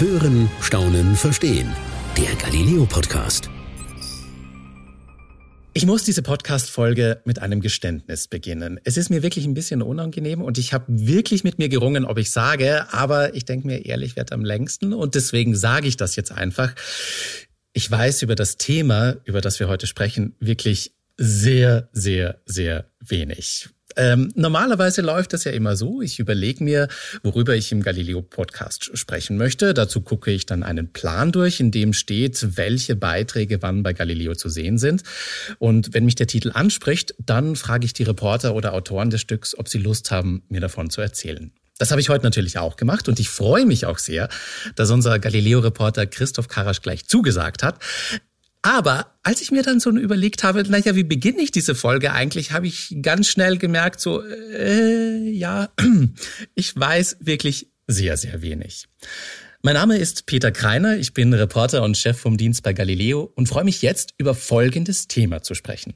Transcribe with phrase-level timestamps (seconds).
[0.00, 1.70] Hören, Staunen, Verstehen.
[2.16, 3.50] Der Galileo Podcast.
[5.74, 8.80] Ich muss diese Podcast-Folge mit einem Geständnis beginnen.
[8.84, 12.16] Es ist mir wirklich ein bisschen unangenehm und ich habe wirklich mit mir gerungen, ob
[12.16, 16.16] ich sage, aber ich denke mir, ehrlich wird am längsten und deswegen sage ich das
[16.16, 16.74] jetzt einfach.
[17.74, 23.68] Ich weiß über das Thema, über das wir heute sprechen, wirklich sehr, sehr, sehr wenig.
[23.96, 26.00] Ähm, normalerweise läuft das ja immer so.
[26.02, 26.88] Ich überlege mir,
[27.22, 29.74] worüber ich im Galileo-Podcast sprechen möchte.
[29.74, 34.34] Dazu gucke ich dann einen Plan durch, in dem steht, welche Beiträge wann bei Galileo
[34.34, 35.02] zu sehen sind.
[35.58, 39.56] Und wenn mich der Titel anspricht, dann frage ich die Reporter oder Autoren des Stücks,
[39.58, 41.52] ob sie Lust haben, mir davon zu erzählen.
[41.80, 44.28] Das habe ich heute natürlich auch gemacht und ich freue mich auch sehr,
[44.76, 47.76] dass unser Galileo-Reporter Christoph Karasch gleich zugesagt hat.
[48.62, 52.52] Aber als ich mir dann so überlegt habe, naja, wie beginne ich diese Folge eigentlich,
[52.52, 55.70] habe ich ganz schnell gemerkt, so, äh, ja,
[56.54, 58.86] ich weiß wirklich sehr, sehr wenig.
[59.62, 63.48] Mein Name ist Peter Kreiner, ich bin Reporter und Chef vom Dienst bei Galileo und
[63.48, 65.94] freue mich jetzt über folgendes Thema zu sprechen.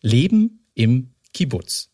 [0.00, 1.90] Leben im Kibbutz.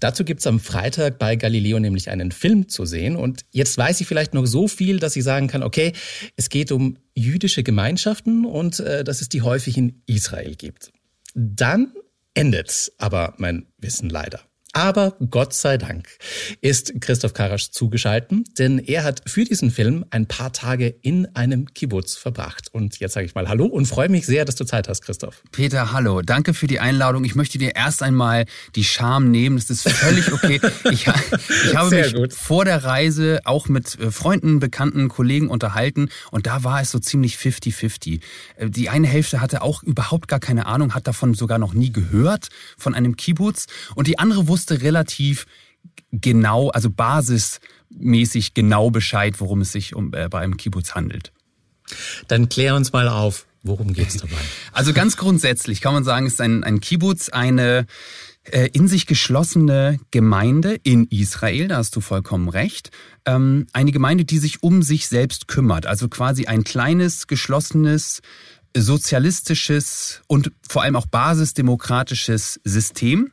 [0.00, 3.16] Dazu gibt's am Freitag bei Galileo nämlich einen Film zu sehen.
[3.16, 5.92] Und jetzt weiß ich vielleicht noch so viel, dass ich sagen kann, okay,
[6.36, 10.92] es geht um jüdische Gemeinschaften und äh, dass es die häufig in Israel gibt.
[11.34, 11.92] Dann
[12.34, 14.40] endet aber mein Wissen leider.
[14.76, 16.06] Aber Gott sei Dank
[16.60, 21.72] ist Christoph Karasch zugeschalten, denn er hat für diesen Film ein paar Tage in einem
[21.72, 22.68] Kibbutz verbracht.
[22.74, 25.42] Und jetzt sage ich mal Hallo und freue mich sehr, dass du Zeit hast, Christoph.
[25.50, 26.20] Peter, hallo.
[26.20, 27.24] Danke für die Einladung.
[27.24, 29.56] Ich möchte dir erst einmal die Scham nehmen.
[29.56, 30.60] Das ist völlig okay.
[30.90, 32.34] Ich, ich habe sehr mich gut.
[32.34, 36.98] vor der Reise auch mit äh, Freunden, Bekannten, Kollegen unterhalten und da war es so
[36.98, 38.20] ziemlich 50-50.
[38.56, 41.92] Äh, die eine Hälfte hatte auch überhaupt gar keine Ahnung, hat davon sogar noch nie
[41.92, 43.68] gehört, von einem Kibbutz.
[43.94, 45.46] Und die andere wusste, wusste relativ
[46.10, 51.32] genau, also basismäßig genau Bescheid, worum es sich um, äh, bei einem Kibbutz handelt.
[52.26, 54.36] Dann klär uns mal auf, worum geht es dabei?
[54.72, 57.86] Also ganz grundsätzlich kann man sagen, ist ein, ein Kibbutz eine
[58.44, 62.90] äh, in sich geschlossene Gemeinde in Israel, da hast du vollkommen recht.
[63.24, 68.20] Ähm, eine Gemeinde, die sich um sich selbst kümmert, also quasi ein kleines, geschlossenes,
[68.76, 73.30] sozialistisches und vor allem auch basisdemokratisches System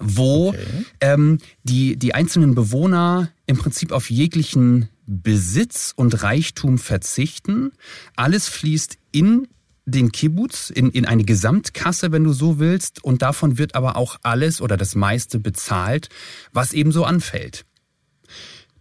[0.00, 0.84] wo okay.
[1.00, 7.72] ähm, die, die einzelnen Bewohner im Prinzip auf jeglichen Besitz und Reichtum verzichten.
[8.16, 9.48] Alles fließt in
[9.84, 14.18] den Kibbutz, in, in eine Gesamtkasse, wenn du so willst, und davon wird aber auch
[14.22, 16.08] alles oder das meiste bezahlt,
[16.52, 17.64] was eben so anfällt.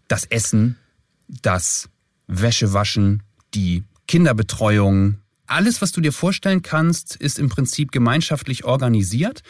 [0.08, 0.78] Das Essen,
[1.28, 1.90] das
[2.28, 3.22] Wäschewaschen,
[3.54, 9.42] die Kinderbetreuung, alles, was du dir vorstellen kannst, ist im Prinzip gemeinschaftlich organisiert.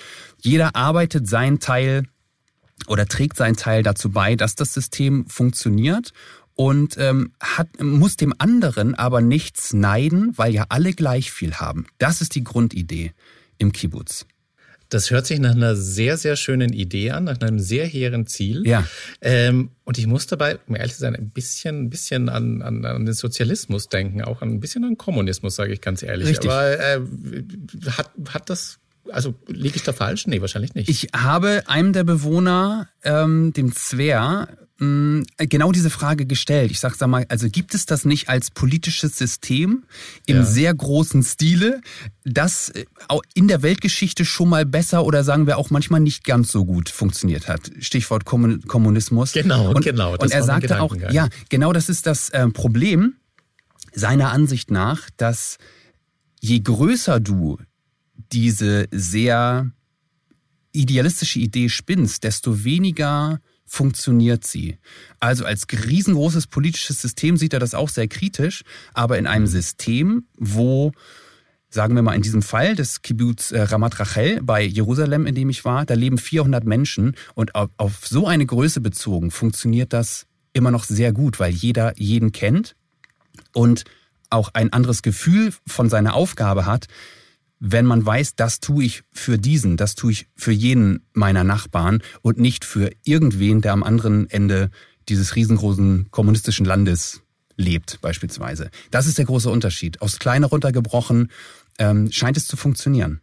[0.41, 2.03] Jeder arbeitet seinen Teil
[2.87, 6.13] oder trägt seinen Teil dazu bei, dass das System funktioniert
[6.53, 11.85] und ähm, hat, muss dem anderen aber nichts neiden, weil ja alle gleich viel haben.
[11.97, 13.13] Das ist die Grundidee
[13.57, 14.25] im Kibbutz.
[14.89, 18.67] Das hört sich nach einer sehr, sehr schönen Idee an, nach einem sehr hehren Ziel.
[18.67, 18.87] Ja.
[19.21, 22.85] Ähm, und ich muss dabei, um ehrlich zu sein, ein bisschen, ein bisschen an, an,
[22.85, 26.27] an den Sozialismus denken, auch ein bisschen an Kommunismus, sage ich ganz ehrlich.
[26.27, 26.49] Richtig.
[26.49, 27.01] Aber äh,
[27.97, 28.79] hat, hat das
[29.11, 30.25] also liege ich da falsch?
[30.27, 30.89] Nee, wahrscheinlich nicht.
[30.89, 34.47] Ich habe einem der Bewohner, ähm, dem Zwer,
[34.77, 36.69] genau diese Frage gestellt.
[36.69, 39.85] Ich sag, sag mal, also gibt es das nicht als politisches System
[40.25, 40.43] im ja.
[40.43, 41.79] sehr großen Stile,
[42.25, 42.85] das äh,
[43.33, 46.89] in der Weltgeschichte schon mal besser oder sagen wir auch manchmal nicht ganz so gut
[46.89, 47.71] funktioniert hat?
[47.79, 49.31] Stichwort Kommunismus.
[49.31, 50.17] Genau, und, genau.
[50.17, 53.15] und er sagte auch, ja, genau das ist das äh, Problem
[53.93, 55.57] seiner Ansicht nach, dass
[56.41, 57.59] je größer du
[58.33, 59.71] diese sehr
[60.73, 64.77] idealistische Idee spinnst, desto weniger funktioniert sie.
[65.19, 70.27] Also als riesengroßes politisches System sieht er das auch sehr kritisch, aber in einem System,
[70.37, 70.91] wo
[71.69, 75.49] sagen wir mal in diesem Fall des Kibbutz äh, Ramat Rachel bei Jerusalem, in dem
[75.49, 80.25] ich war, da leben 400 Menschen und auf, auf so eine Größe bezogen funktioniert das
[80.53, 82.75] immer noch sehr gut, weil jeder jeden kennt
[83.53, 83.83] und
[84.29, 86.87] auch ein anderes Gefühl von seiner Aufgabe hat,
[87.59, 92.01] wenn man weiß, das tue ich für diesen, das tue ich für jeden meiner Nachbarn
[92.21, 94.69] und nicht für irgendwen, der am anderen Ende
[95.07, 97.21] dieses riesengroßen kommunistischen Landes
[97.57, 98.69] lebt, beispielsweise.
[98.91, 100.01] Das ist der große Unterschied.
[100.01, 101.31] Aufs Kleine runtergebrochen
[101.79, 103.21] ähm, scheint es zu funktionieren.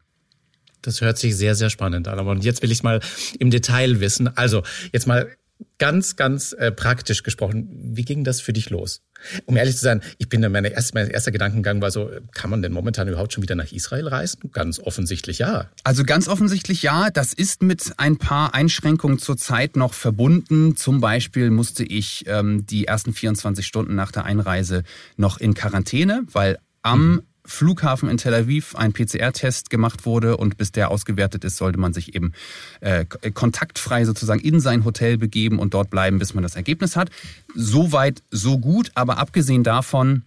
[0.81, 2.19] Das hört sich sehr, sehr spannend an.
[2.27, 3.01] Und jetzt will ich mal
[3.39, 4.37] im Detail wissen.
[4.37, 4.63] Also,
[4.93, 5.31] jetzt mal
[5.79, 9.03] ganz, ganz äh, praktisch gesprochen, wie ging das für dich los?
[9.47, 12.63] Um ehrlich zu sein, ich bin meine erste, mein erster Gedankengang war so, kann man
[12.63, 14.51] denn momentan überhaupt schon wieder nach Israel reisen?
[14.53, 15.71] Ganz offensichtlich ja.
[15.85, 17.11] Also ganz offensichtlich ja.
[17.11, 20.77] Das ist mit ein paar Einschränkungen zurzeit noch verbunden.
[20.77, 24.83] Zum Beispiel musste ich ähm, die ersten 24 Stunden nach der Einreise
[25.17, 27.23] noch in Quarantäne, weil am mhm.
[27.45, 31.93] Flughafen in Tel Aviv ein PCR-Test gemacht wurde und bis der ausgewertet ist, sollte man
[31.93, 32.33] sich eben
[32.81, 37.11] äh, kontaktfrei sozusagen in sein Hotel begeben und dort bleiben, bis man das Ergebnis hat.
[37.55, 40.23] Soweit, so gut, aber abgesehen davon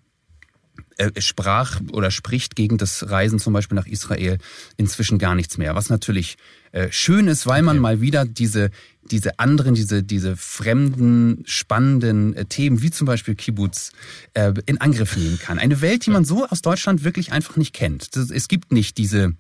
[0.98, 4.38] äh, sprach oder spricht gegen das Reisen zum Beispiel nach Israel
[4.78, 5.76] inzwischen gar nichts mehr.
[5.76, 6.38] Was natürlich
[6.72, 8.72] äh, schön ist, weil man mal wieder diese,
[9.12, 13.92] diese anderen, diese, diese fremden, spannenden äh, Themen, wie zum Beispiel Kibbutz,
[14.34, 15.60] äh, in Angriff nehmen kann.
[15.60, 18.16] Eine Welt, die man so aus Deutschland wirklich einfach nicht kennt.
[18.16, 19.34] Es gibt nicht diese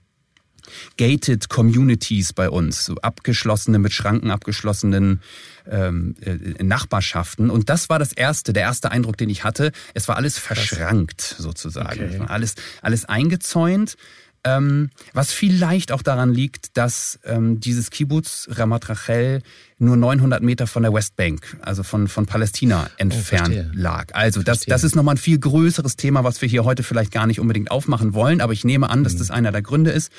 [0.98, 5.22] gated Communities bei uns, so abgeschlossene, mit Schranken abgeschlossenen
[5.70, 7.50] ähm, äh, Nachbarschaften.
[7.50, 9.72] Und das war das erste, der erste Eindruck, den ich hatte.
[9.94, 12.04] Es war alles verschrankt sozusagen.
[12.04, 12.22] Okay.
[12.28, 13.96] Alles, alles eingezäunt.
[14.45, 19.42] Ähm, was vielleicht auch daran liegt, dass ähm, dieses Kibbutz Ramat Rachel
[19.80, 24.13] nur 900 Meter von der Westbank, also von, von Palästina entfernt oh, lag.
[24.13, 27.25] Also das, das ist nochmal ein viel größeres Thema, was wir hier heute vielleicht gar
[27.25, 29.19] nicht unbedingt aufmachen wollen, aber ich nehme an, dass mhm.
[29.19, 30.12] das einer der Gründe ist.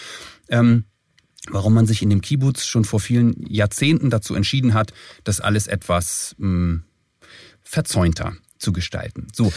[0.48, 0.84] Ähm,
[1.48, 4.92] warum man sich in dem Kibbutz schon vor vielen Jahrzehnten dazu entschieden hat,
[5.22, 6.82] das alles etwas mh, hm,
[7.62, 9.28] verzäunter zu gestalten.
[9.32, 9.52] So.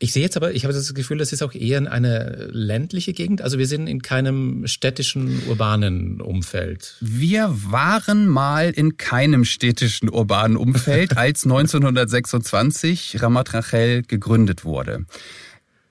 [0.00, 3.42] Ich sehe jetzt aber, ich habe das Gefühl, das ist auch eher eine ländliche Gegend.
[3.42, 6.94] Also wir sind in keinem städtischen, urbanen Umfeld.
[7.00, 15.04] Wir waren mal in keinem städtischen, urbanen Umfeld, als 1926 Ramat Rachel gegründet wurde.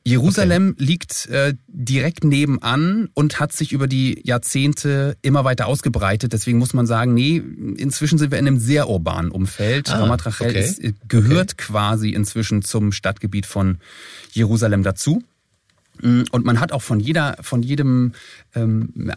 [0.07, 0.83] Jerusalem okay.
[0.83, 6.33] liegt äh, direkt nebenan und hat sich über die Jahrzehnte immer weiter ausgebreitet.
[6.33, 7.37] Deswegen muss man sagen, nee,
[7.77, 9.89] inzwischen sind wir in einem sehr urbanen Umfeld.
[9.89, 10.59] Ah, Ramat Rachel okay.
[10.59, 11.65] ist, äh, gehört okay.
[11.67, 13.79] quasi inzwischen zum Stadtgebiet von
[14.31, 15.23] Jerusalem dazu.
[16.01, 18.13] Mm, und man hat auch von jeder, von jedem,
[18.55, 19.11] ähm,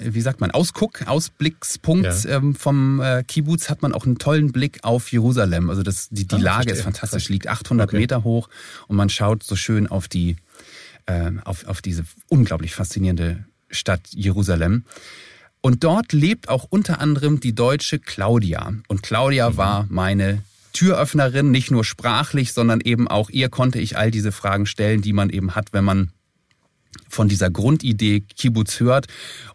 [0.00, 2.36] wie sagt man, Ausguck, Ausblickspunkt ja.
[2.36, 5.70] ähm, vom äh, Kibbutz hat man auch einen tollen Blick auf Jerusalem.
[5.70, 7.98] Also das, die, die ah, Lage ist fantastisch, liegt 800 okay.
[7.98, 8.48] Meter hoch
[8.86, 10.36] und man schaut so schön auf die,
[11.06, 14.84] äh, auf, auf diese unglaublich faszinierende Stadt Jerusalem.
[15.60, 18.72] Und dort lebt auch unter anderem die deutsche Claudia.
[18.86, 19.56] Und Claudia mhm.
[19.56, 20.42] war meine
[20.72, 25.12] Türöffnerin, nicht nur sprachlich, sondern eben auch ihr konnte ich all diese Fragen stellen, die
[25.12, 26.10] man eben hat, wenn man
[27.08, 29.06] von dieser Grundidee Kibbutz hört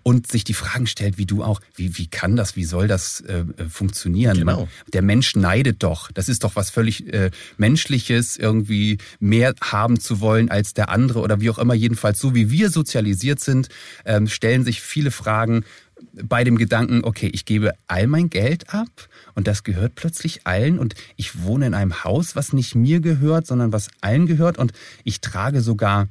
[0.03, 3.21] und sich die Fragen stellt, wie du auch, wie, wie kann das, wie soll das
[3.21, 4.37] äh, funktionieren?
[4.37, 4.61] Genau.
[4.61, 6.11] Man, der Mensch neidet doch.
[6.11, 11.19] Das ist doch was völlig äh, Menschliches, irgendwie mehr haben zu wollen als der andere
[11.19, 11.73] oder wie auch immer.
[11.73, 13.69] Jedenfalls so wie wir sozialisiert sind,
[14.05, 15.63] ähm, stellen sich viele Fragen
[16.11, 18.89] bei dem Gedanken, okay, ich gebe all mein Geld ab
[19.35, 23.47] und das gehört plötzlich allen und ich wohne in einem Haus, was nicht mir gehört,
[23.47, 24.73] sondern was allen gehört und
[25.03, 26.07] ich trage sogar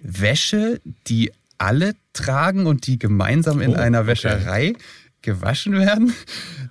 [0.00, 4.82] Wäsche, die alle tragen und die gemeinsam in oh, einer Wäscherei okay.
[5.22, 6.14] gewaschen werden.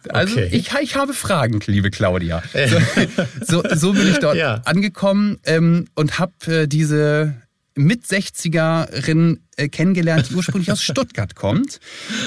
[0.10, 0.50] Also okay.
[0.52, 2.42] ich, ich habe Fragen, liebe Claudia.
[3.44, 4.62] So, so, so bin ich dort ja.
[4.64, 7.36] angekommen ähm, und habe äh, diese
[7.76, 11.80] mit 60erin äh, kennengelernt, die ursprünglich aus Stuttgart kommt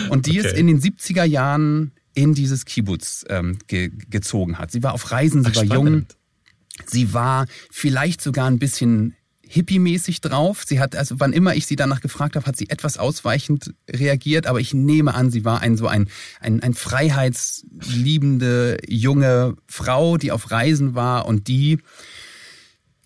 [0.08, 0.48] und die okay.
[0.48, 4.70] es in den 70er Jahren in dieses Kibbutz ähm, ge gezogen hat.
[4.70, 6.12] Sie war auf Reisen, sie Ach, war spannend.
[6.12, 9.14] jung, sie war vielleicht sogar ein bisschen
[9.50, 10.62] hippie-mäßig drauf.
[10.64, 14.46] Sie hat, also wann immer ich sie danach gefragt habe, hat sie etwas ausweichend reagiert,
[14.46, 16.08] aber ich nehme an, sie war ein so ein,
[16.40, 21.78] ein, ein freiheitsliebende junge Frau, die auf Reisen war und die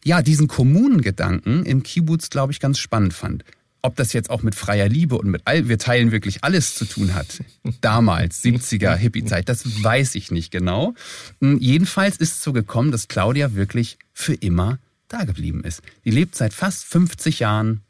[0.04, 3.42] ja diesen Kommunengedanken im Kibbutz, glaube ich, ganz spannend fand.
[3.80, 6.86] Ob das jetzt auch mit freier Liebe und mit all, wir teilen wirklich alles zu
[6.86, 7.42] tun hat,
[7.80, 10.94] damals, 70er Hippie-Zeit, das weiß ich nicht genau.
[11.40, 15.82] Hm, jedenfalls ist es so gekommen, dass Claudia wirklich für immer da geblieben ist.
[16.04, 17.82] Die lebt seit fast 50 Jahren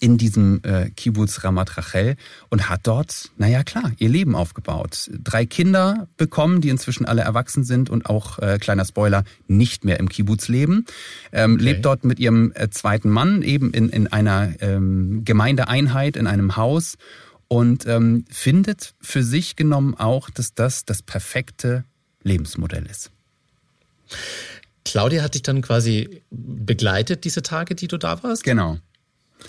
[0.00, 2.16] in diesem äh, Kibbutz Ramat Rachel
[2.50, 5.10] und hat dort, naja klar, ihr Leben aufgebaut.
[5.22, 9.98] Drei Kinder bekommen, die inzwischen alle erwachsen sind und auch, äh, kleiner Spoiler, nicht mehr
[9.98, 10.84] im Kibbutz leben.
[11.32, 11.62] Ähm, okay.
[11.62, 16.56] Lebt dort mit ihrem äh, zweiten Mann eben in, in einer ähm, Gemeindeeinheit, in einem
[16.56, 16.96] Haus
[17.48, 21.84] und ähm, findet für sich genommen auch, dass das das perfekte
[22.22, 23.10] Lebensmodell ist.
[24.90, 28.42] Claudia hat dich dann quasi begleitet, diese Tage, die du da warst?
[28.42, 28.78] Genau.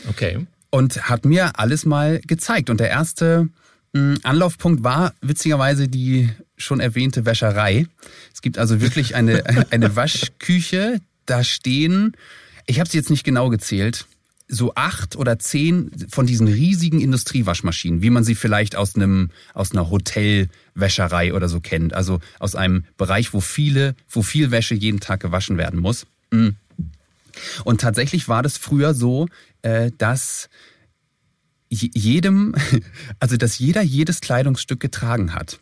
[0.10, 0.46] Okay.
[0.70, 2.70] Und hat mir alles mal gezeigt.
[2.70, 3.48] Und der erste
[3.94, 7.88] hm, Anlaufpunkt war witzigerweise die schon erwähnte Wäscherei.
[8.34, 11.00] Es gibt also wirklich eine, eine Waschküche.
[11.26, 12.18] Da stehen,
[12.66, 14.08] ich habe sie jetzt nicht genau gezählt,
[14.50, 19.72] so acht oder zehn von diesen riesigen Industriewaschmaschinen, wie man sie vielleicht aus einem aus
[19.72, 25.00] einer Hotelwäscherei oder so kennt, also aus einem Bereich, wo viele, wo viel Wäsche jeden
[25.00, 26.08] Tag gewaschen werden muss.
[26.32, 26.50] Mm.
[27.64, 29.28] Und tatsächlich war das früher so,
[29.62, 30.50] äh, dass
[31.70, 32.56] jedem,
[33.20, 35.60] also dass jeder jedes Kleidungsstück getragen hat.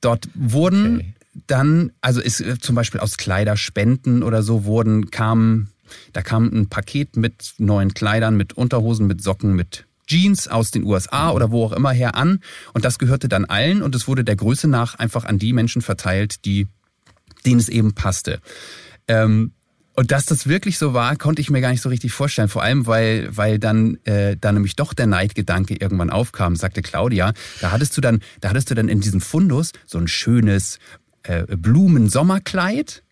[0.00, 1.14] Dort wurden okay.
[1.46, 5.70] dann, also ist äh, zum Beispiel aus Kleiderspenden oder so wurden, kamen
[6.12, 10.84] da kam ein Paket mit neuen Kleidern, mit Unterhosen, mit Socken, mit Jeans aus den
[10.84, 12.40] USA oder wo auch immer her an.
[12.72, 15.82] Und das gehörte dann allen und es wurde der Größe nach einfach an die Menschen
[15.82, 16.66] verteilt, die,
[17.44, 18.40] denen es eben passte.
[19.06, 19.52] Ähm,
[19.98, 22.48] und dass das wirklich so war, konnte ich mir gar nicht so richtig vorstellen.
[22.48, 27.32] Vor allem, weil, weil dann, äh, dann nämlich doch der Neidgedanke irgendwann aufkam, sagte Claudia.
[27.60, 30.78] Da hattest du dann, da hattest du dann in diesem Fundus so ein schönes
[31.24, 33.02] äh, Blumen-Sommerkleid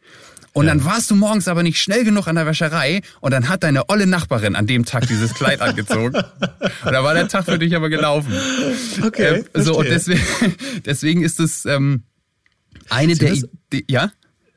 [0.56, 0.72] und ja.
[0.72, 3.90] dann warst du morgens aber nicht schnell genug an der Wäscherei und dann hat deine
[3.90, 6.16] olle Nachbarin an dem Tag dieses Kleid angezogen.
[6.16, 8.32] Und da war der Tag für dich aber gelaufen.
[9.02, 9.44] Okay.
[9.52, 10.22] Äh, so, und deswegen,
[10.86, 12.04] deswegen ist es ähm,
[12.88, 14.12] eine sind der, das, die, ja?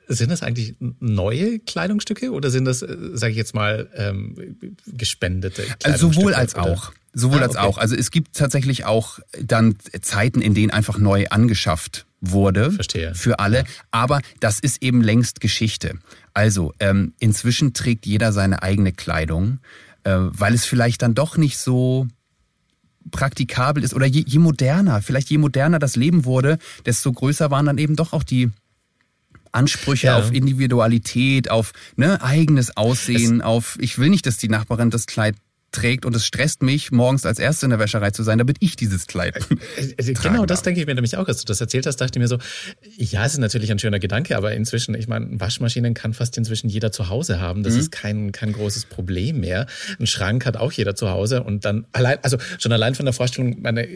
[0.07, 4.55] Sind das eigentlich neue Kleidungsstücke oder sind das, äh, sage ich jetzt mal, ähm,
[4.87, 5.91] gespendete Kleidungsstücke?
[5.91, 6.63] Also sowohl als oder?
[6.63, 6.93] auch.
[7.11, 7.77] Sowohl ah, als auch.
[7.77, 13.13] Also es gibt tatsächlich auch dann Zeiten, in denen einfach neu angeschafft wurde Verstehe.
[13.15, 13.63] für alle.
[13.91, 15.99] Aber das ist eben längst Geschichte.
[16.33, 19.59] Also ähm, inzwischen trägt jeder seine eigene Kleidung,
[20.03, 22.07] äh, weil es vielleicht dann doch nicht so
[23.11, 27.65] praktikabel ist oder je, je moderner, vielleicht je moderner das Leben wurde, desto größer waren
[27.65, 28.51] dann eben doch auch die
[29.51, 30.17] Ansprüche ja.
[30.17, 35.07] auf Individualität, auf ne, eigenes Aussehen, es auf ich will nicht, dass die Nachbarin das
[35.07, 35.35] Kleid
[35.71, 38.75] trägt und es stresst mich, morgens als Erste in der Wäscherei zu sein, damit ich
[38.75, 39.37] dieses Kleid.
[39.77, 42.17] Äh, äh, genau, das denke ich mir nämlich auch, als du das erzählt hast, dachte
[42.17, 42.37] ich mir so,
[42.97, 46.69] ja, es ist natürlich ein schöner Gedanke, aber inzwischen, ich meine, Waschmaschinen kann fast inzwischen
[46.69, 47.63] jeder zu Hause haben.
[47.63, 47.79] Das mhm.
[47.79, 49.67] ist kein, kein großes Problem mehr.
[49.99, 53.13] Ein Schrank hat auch jeder zu Hause und dann allein, also schon allein von der
[53.13, 53.87] Vorstellung, meine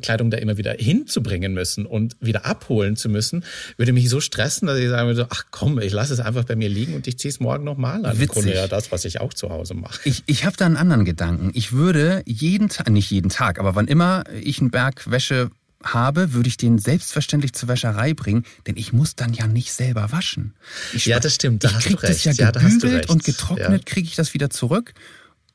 [0.00, 3.44] Kleidung da immer wieder hinzubringen müssen und wieder abholen zu müssen,
[3.76, 6.56] würde mich so stressen, dass ich sagen würde, ach komm, ich lasse es einfach bei
[6.56, 8.18] mir liegen und ich ziehe es morgen nochmal an.
[8.18, 8.22] Witzig.
[8.22, 10.00] Im Grunde ja das, was ich auch zu Hause mache.
[10.04, 11.17] Ich, ich habe da einen anderen Gedanken.
[11.18, 11.50] Gedanken.
[11.54, 15.50] Ich würde jeden Tag, nicht jeden Tag, aber wann immer ich einen Berg Wäsche
[15.82, 20.12] habe, würde ich den selbstverständlich zur Wäscherei bringen, denn ich muss dann ja nicht selber
[20.12, 20.54] waschen.
[20.92, 21.64] Ich ja, das stimmt.
[21.64, 23.84] Da ich kriege das ja gebügelt ja, und getrocknet, ja.
[23.84, 24.94] kriege ich das wieder zurück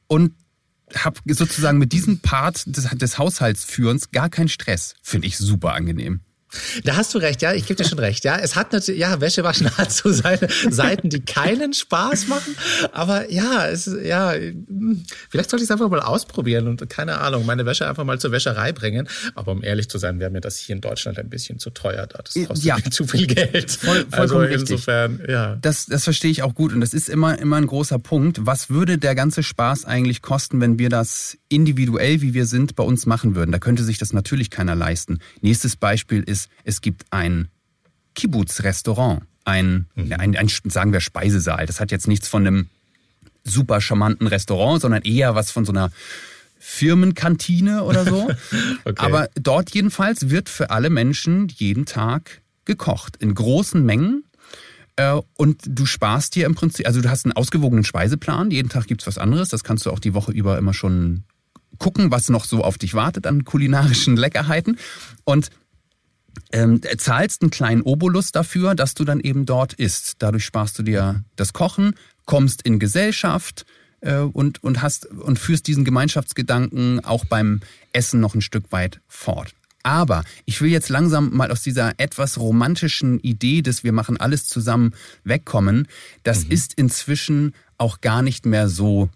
[0.07, 0.33] und
[0.93, 4.95] habe sozusagen mit diesem Part des, des Haushaltsführens gar keinen Stress.
[5.01, 6.21] Finde ich super angenehm.
[6.83, 8.23] Da hast du recht, ja, ich gebe dir schon recht.
[8.23, 12.55] Ja, es hat natürlich, ja, Wäschewaschen hat so seine Seiten, die keinen Spaß machen.
[12.91, 14.33] Aber ja, es ja,
[15.29, 18.31] vielleicht sollte ich es einfach mal ausprobieren und keine Ahnung, meine Wäsche einfach mal zur
[18.31, 19.07] Wäscherei bringen.
[19.35, 22.07] Aber um ehrlich zu sein, wäre mir das hier in Deutschland ein bisschen zu teuer.
[22.07, 22.19] Da.
[22.23, 22.77] Das kostet ja.
[22.91, 23.71] zu viel Geld.
[23.71, 25.29] Voll, also insofern, richtig.
[25.29, 25.57] ja.
[25.61, 28.45] Das, das verstehe ich auch gut und das ist immer, immer ein großer Punkt.
[28.45, 32.83] Was würde der ganze Spaß eigentlich kosten, wenn wir das individuell, wie wir sind, bei
[32.83, 33.51] uns machen würden?
[33.51, 35.19] Da könnte sich das natürlich keiner leisten.
[35.41, 37.49] Nächstes Beispiel ist es gibt ein
[38.15, 40.13] Kibbutz-Restaurant, ein, mhm.
[40.13, 41.65] ein, ein, sagen wir, Speisesaal.
[41.65, 42.69] Das hat jetzt nichts von einem
[43.43, 45.91] super charmanten Restaurant, sondern eher was von so einer
[46.59, 48.29] Firmenkantine oder so.
[48.85, 48.93] okay.
[48.95, 53.17] Aber dort jedenfalls wird für alle Menschen jeden Tag gekocht.
[53.17, 54.23] In großen Mengen.
[54.95, 58.87] Äh, und du sparst dir im Prinzip, also du hast einen ausgewogenen Speiseplan, jeden Tag
[58.87, 61.23] gibt's was anderes, das kannst du auch die Woche über immer schon
[61.79, 64.77] gucken, was noch so auf dich wartet an kulinarischen Leckerheiten.
[65.25, 65.49] Und
[66.51, 70.15] ähm, zahlst einen kleinen Obolus dafür, dass du dann eben dort isst.
[70.19, 73.65] Dadurch sparst du dir das Kochen, kommst in Gesellschaft
[74.01, 77.61] äh, und, und, hast, und führst diesen Gemeinschaftsgedanken auch beim
[77.91, 79.53] Essen noch ein Stück weit fort.
[79.83, 84.47] Aber ich will jetzt langsam mal aus dieser etwas romantischen Idee, dass wir machen alles
[84.47, 84.93] zusammen
[85.25, 85.87] wegkommen.
[86.23, 86.51] Das mhm.
[86.51, 89.09] ist inzwischen auch gar nicht mehr so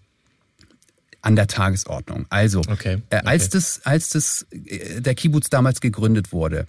[1.22, 2.26] an der Tagesordnung.
[2.28, 3.02] Also, okay.
[3.10, 6.66] Äh, als das, als das äh, der Kibbutz damals gegründet wurde,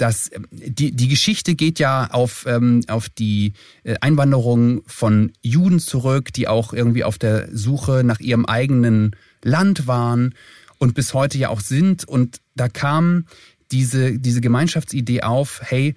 [0.00, 3.52] das, die, die Geschichte geht ja auf, ähm, auf die
[3.84, 9.86] äh, Einwanderung von Juden zurück, die auch irgendwie auf der Suche nach ihrem eigenen Land
[9.86, 10.34] waren
[10.78, 12.04] und bis heute ja auch sind.
[12.04, 13.26] Und da kam
[13.70, 15.94] diese, diese Gemeinschaftsidee auf, hey,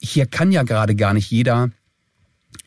[0.00, 1.70] hier kann ja gerade gar nicht jeder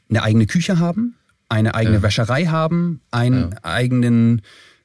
[0.10, 1.16] eine eigene Küche haben,
[1.50, 2.04] eine eigene ja.
[2.04, 3.58] Wäscherei haben, einen ja.
[3.64, 4.42] eigenen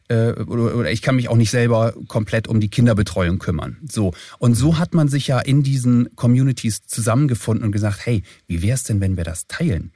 [0.08, 3.78] äh, oder, oder ich kann mich auch nicht selber komplett um die Kinderbetreuung kümmern.
[3.88, 4.12] So.
[4.38, 8.74] Und so hat man sich ja in diesen Communities zusammengefunden und gesagt, hey, wie wäre
[8.74, 9.92] es denn, wenn wir das teilen?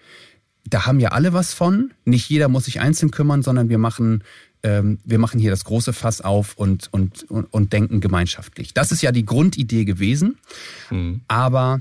[0.65, 1.93] Da haben ja alle was von.
[2.05, 4.23] Nicht jeder muss sich einzeln kümmern, sondern wir machen
[4.63, 8.75] ähm, wir machen hier das große Fass auf und, und, und, und denken gemeinschaftlich.
[8.75, 10.39] Das ist ja die Grundidee gewesen.
[10.91, 11.23] Mhm.
[11.27, 11.81] Aber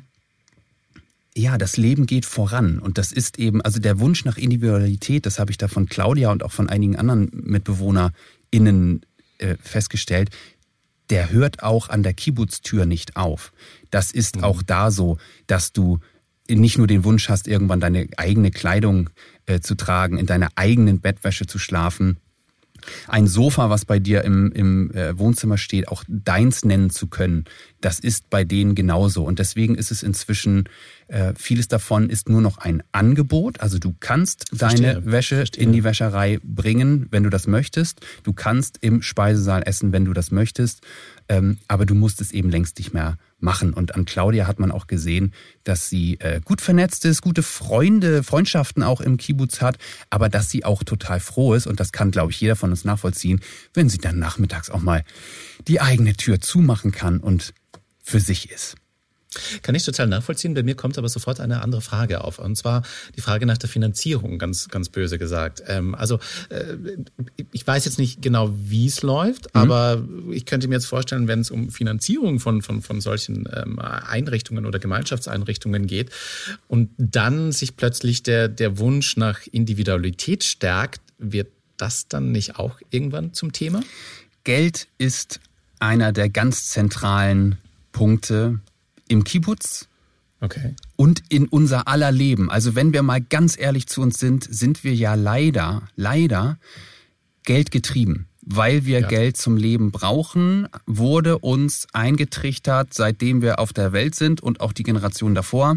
[1.36, 2.80] ja, das Leben geht voran.
[2.80, 6.32] Und das ist eben, also der Wunsch nach Individualität, das habe ich da von Claudia
[6.32, 9.02] und auch von einigen anderen MitbewohnerInnen
[9.38, 10.30] äh, festgestellt,
[11.10, 13.52] der hört auch an der Kibbutz-Tür nicht auf.
[13.92, 14.44] Das ist mhm.
[14.44, 16.00] auch da so, dass du
[16.50, 19.10] nicht nur den Wunsch hast, irgendwann deine eigene Kleidung
[19.46, 22.18] äh, zu tragen, in deiner eigenen Bettwäsche zu schlafen,
[23.08, 27.46] ein Sofa, was bei dir im, im äh, Wohnzimmer steht, auch deins nennen zu können,
[27.82, 29.24] das ist bei denen genauso.
[29.24, 30.66] Und deswegen ist es inzwischen,
[31.08, 33.60] äh, vieles davon ist nur noch ein Angebot.
[33.60, 34.94] Also du kannst Verstehe.
[34.94, 35.64] deine Wäsche Verstehe.
[35.64, 38.02] in die Wäscherei bringen, wenn du das möchtest.
[38.24, 40.82] Du kannst im Speisesaal essen, wenn du das möchtest.
[41.32, 43.74] Ähm, aber du musst es eben längst nicht mehr machen.
[43.74, 45.34] Und an Claudia hat man auch gesehen,
[45.64, 49.78] dass sie äh, gut vernetzt ist, gute Freunde, Freundschaften auch im Kibbutz hat,
[50.10, 52.84] aber dass sie auch total froh ist, und das kann, glaube ich, jeder von uns
[52.84, 53.40] nachvollziehen,
[53.74, 55.06] wenn sie dann nachmittags auch mal
[55.70, 57.54] die eigene Tür zumachen kann und
[58.04, 58.76] für sich ist.
[59.62, 60.54] Kann ich total nachvollziehen.
[60.54, 62.38] Bei mir kommt aber sofort eine andere Frage auf.
[62.38, 62.84] Und zwar
[63.16, 65.64] die Frage nach der Finanzierung, ganz, ganz böse gesagt.
[65.68, 66.20] Ähm, also
[66.50, 66.76] äh,
[67.54, 69.62] ich weiß jetzt nicht genau, wie es läuft, mhm.
[69.62, 73.80] aber ich könnte mir jetzt vorstellen, wenn es um Finanzierung von, von, von solchen ähm,
[73.80, 76.10] Einrichtungen oder Gemeinschaftseinrichtungen geht
[76.68, 81.48] und dann sich plötzlich der, der Wunsch nach Individualität stärkt, wird
[81.78, 83.82] das dann nicht auch irgendwann zum Thema?
[84.44, 85.40] Geld ist
[85.80, 87.58] einer der ganz zentralen
[87.92, 88.60] Punkte
[89.12, 89.88] im Kibbutz
[90.40, 90.76] okay.
[90.96, 92.50] und in unser aller Leben.
[92.50, 96.58] Also wenn wir mal ganz ehrlich zu uns sind, sind wir ja leider, leider
[97.44, 98.28] Geld getrieben.
[98.44, 99.08] Weil wir ja.
[99.08, 104.74] Geld zum Leben brauchen, wurde uns eingetrichtert, seitdem wir auf der Welt sind und auch
[104.74, 105.76] die Generation davor,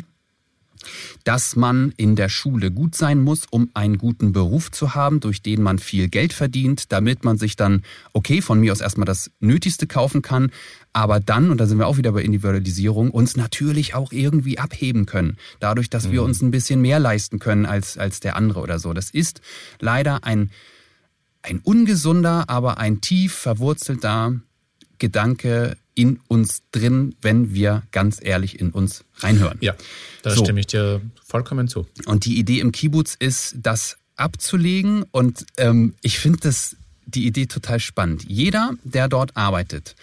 [1.25, 5.43] dass man in der Schule gut sein muss, um einen guten Beruf zu haben, durch
[5.43, 9.31] den man viel Geld verdient, damit man sich dann, okay, von mir aus erstmal das
[9.41, 10.51] Nötigste kaufen kann,
[10.93, 15.07] aber dann, und da sind wir auch wieder bei Individualisierung, uns natürlich auch irgendwie abheben
[15.07, 15.37] können.
[15.59, 16.13] Dadurch, dass mhm.
[16.13, 18.93] wir uns ein bisschen mehr leisten können als, als der andere oder so.
[18.93, 19.41] Das ist
[19.81, 20.51] leider ein,
[21.43, 24.35] ein ungesunder, aber ein tief verwurzelter
[24.99, 29.59] Gedanke in uns drin, wenn wir ganz ehrlich in uns reinhören.
[29.61, 29.75] Ja,
[30.23, 30.45] da so.
[30.45, 31.87] stimme ich dir vollkommen zu.
[32.07, 35.05] Und die Idee im Kibbutz ist, das abzulegen.
[35.11, 38.25] Und ähm, ich finde das die Idee total spannend.
[38.27, 39.95] Jeder, der dort arbeitet,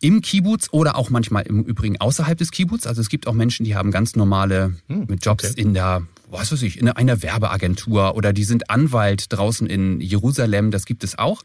[0.00, 2.86] im Kibbutz oder auch manchmal im Übrigen außerhalb des Kibbutz.
[2.86, 5.60] Also es gibt auch Menschen, die haben ganz normale hm, Jobs okay.
[5.60, 10.70] in der, was weiß ich, in einer Werbeagentur oder die sind Anwalt draußen in Jerusalem.
[10.70, 11.42] Das gibt es auch.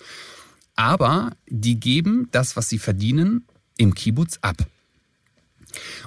[0.76, 3.46] Aber die geben das, was sie verdienen,
[3.78, 4.58] im Kibbutz ab.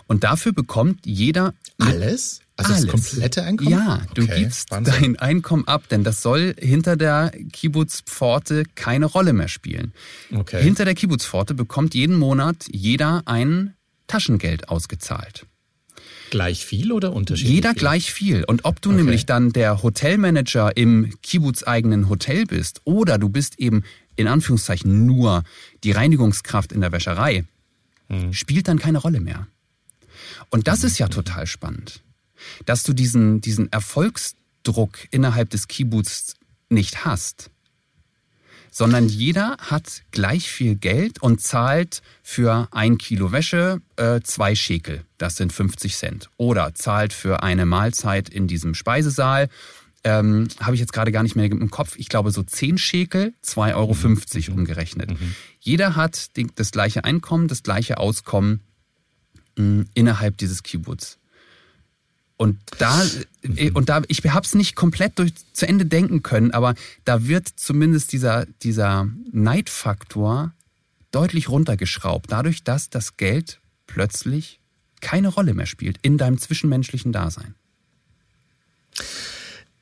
[0.07, 2.41] Und dafür bekommt jeder alles?
[2.57, 2.87] Also Alles.
[2.87, 3.71] das komplette Einkommen?
[3.71, 4.95] Ja, du okay, gibst Wahnsinn.
[4.95, 9.93] dein Einkommen ab, denn das soll hinter der Kibbutzpforte keine Rolle mehr spielen.
[10.33, 10.63] Okay.
[10.63, 13.75] Hinter der Kibbutzpforte bekommt jeden Monat jeder ein
[14.07, 15.47] Taschengeld ausgezahlt.
[16.31, 17.55] Gleich viel oder unterschiedlich?
[17.57, 17.79] Jeder viel?
[17.81, 18.45] gleich viel.
[18.45, 18.99] Und ob du okay.
[18.99, 23.83] nämlich dann der Hotelmanager im Kibbutz-eigenen Hotel bist oder du bist eben
[24.17, 25.45] in Anführungszeichen nur
[25.83, 27.45] die Reinigungskraft in der Wäscherei,
[28.09, 28.33] hm.
[28.33, 29.47] spielt dann keine Rolle mehr.
[30.51, 32.03] Und das ist ja total spannend,
[32.67, 36.35] dass du diesen, diesen Erfolgsdruck innerhalb des Kibbutz
[36.69, 37.51] nicht hast,
[38.71, 45.05] sondern jeder hat gleich viel Geld und zahlt für ein Kilo Wäsche äh, zwei Schekel,
[45.17, 46.29] das sind 50 Cent.
[46.39, 49.49] Oder zahlt für eine Mahlzeit in diesem Speisesaal
[50.05, 53.33] ähm, habe ich jetzt gerade gar nicht mehr im Kopf, ich glaube so 10 Schekel,
[53.45, 54.59] 2,50 Euro mhm.
[54.59, 55.11] umgerechnet.
[55.11, 55.35] Mhm.
[55.61, 58.61] Jeder hat das gleiche Einkommen, das gleiche Auskommen
[59.57, 61.19] mh, innerhalb dieses Kibbutz.
[62.37, 63.03] Und da,
[63.43, 67.27] äh, und da, ich habe es nicht komplett durch, zu Ende denken können, aber da
[67.27, 70.53] wird zumindest dieser, dieser Neidfaktor
[71.13, 74.61] deutlich runtergeschraubt, dadurch, dass das Geld plötzlich
[75.01, 77.55] keine Rolle mehr spielt in deinem zwischenmenschlichen Dasein.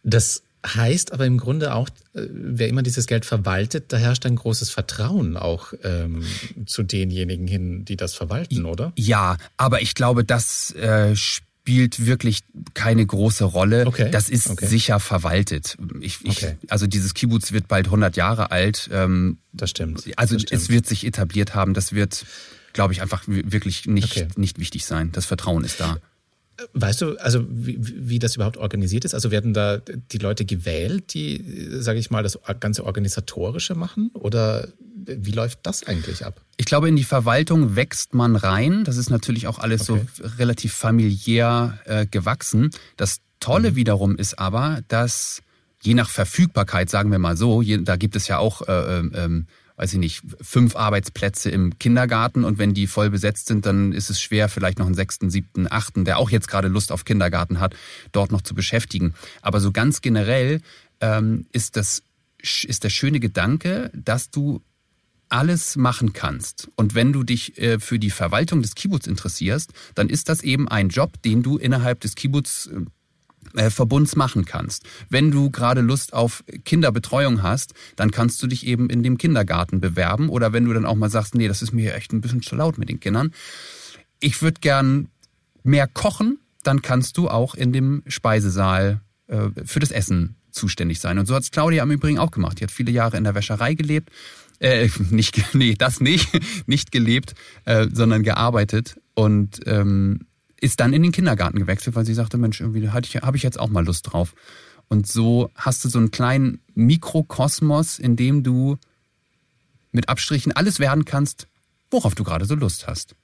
[0.03, 4.37] Das heißt aber im Grunde auch, äh, wer immer dieses Geld verwaltet, da herrscht ein
[4.37, 6.25] großes Vertrauen auch ähm,
[6.67, 8.93] zu denjenigen hin, die das verwalten, oder?
[8.97, 12.41] Ja, aber ich glaube, das äh, spielt wirklich
[12.75, 13.87] keine große Rolle.
[13.87, 14.11] Okay.
[14.11, 14.67] Das ist okay.
[14.67, 15.77] sicher verwaltet.
[16.01, 16.57] Ich, ich, okay.
[16.69, 18.89] Also dieses Kibbutz wird bald 100 Jahre alt.
[18.93, 20.05] Ähm, das stimmt.
[20.17, 20.61] Also das stimmt.
[20.61, 21.75] es wird sich etabliert haben.
[21.75, 22.25] Das wird,
[22.73, 25.13] glaube ich, einfach wirklich nicht, nicht wichtig sein.
[25.13, 25.99] Das Vertrauen ist da.
[26.73, 29.15] Weißt du, also wie, wie das überhaupt organisiert ist?
[29.15, 34.11] Also werden da die Leute gewählt, die, sage ich mal, das ganze Organisatorische machen?
[34.15, 34.69] Oder
[35.07, 36.41] wie läuft das eigentlich ab?
[36.57, 38.85] Ich glaube, in die Verwaltung wächst man rein.
[38.85, 40.07] Das ist natürlich auch alles okay.
[40.15, 42.71] so relativ familiär äh, gewachsen.
[42.97, 43.77] Das Tolle mhm.
[43.77, 45.43] wiederum ist aber, dass
[45.83, 49.13] je nach Verfügbarkeit, sagen wir mal so, je, da gibt es ja auch äh, ähm,
[49.15, 49.47] ähm
[49.83, 54.11] weiß ich nicht, fünf Arbeitsplätze im Kindergarten und wenn die voll besetzt sind, dann ist
[54.11, 57.59] es schwer, vielleicht noch einen sechsten, siebten, achten, der auch jetzt gerade Lust auf Kindergarten
[57.59, 57.75] hat,
[58.13, 59.15] dort noch zu beschäftigen.
[59.41, 60.61] Aber so ganz generell
[61.01, 62.05] ähm, ist das
[62.43, 64.63] ist der schöne Gedanke, dass du
[65.29, 66.69] alles machen kannst.
[66.77, 70.69] Und wenn du dich äh, für die Verwaltung des Kibbutz interessierst, dann ist das eben
[70.69, 72.71] ein Job, den du innerhalb des Kibbutz
[73.55, 74.85] äh, Verbunds machen kannst.
[75.09, 79.81] Wenn du gerade Lust auf Kinderbetreuung hast, dann kannst du dich eben in dem Kindergarten
[79.81, 82.43] bewerben oder wenn du dann auch mal sagst, nee, das ist mir echt ein bisschen
[82.43, 83.33] zu laut mit den Kindern.
[84.21, 85.09] Ich würde gern
[85.63, 91.19] mehr kochen, dann kannst du auch in dem Speisesaal äh, für das Essen zuständig sein.
[91.19, 92.61] Und so hat es Claudia im Übrigen auch gemacht.
[92.61, 94.11] Die hat viele Jahre in der Wäscherei gelebt.
[94.59, 96.29] Äh, nicht, nee, das nicht,
[96.67, 97.35] nicht gelebt,
[97.65, 100.21] äh, sondern gearbeitet und ähm,
[100.63, 103.59] ist dann in den Kindergarten gewechselt, weil sie sagte, Mensch, irgendwie ich, habe ich jetzt
[103.59, 104.35] auch mal Lust drauf.
[104.89, 108.79] Und so hast du so einen kleinen Mikrokosmos, in dem du
[109.91, 111.49] mit Abstrichen alles werden kannst,
[111.91, 113.17] worauf du gerade so Lust hast.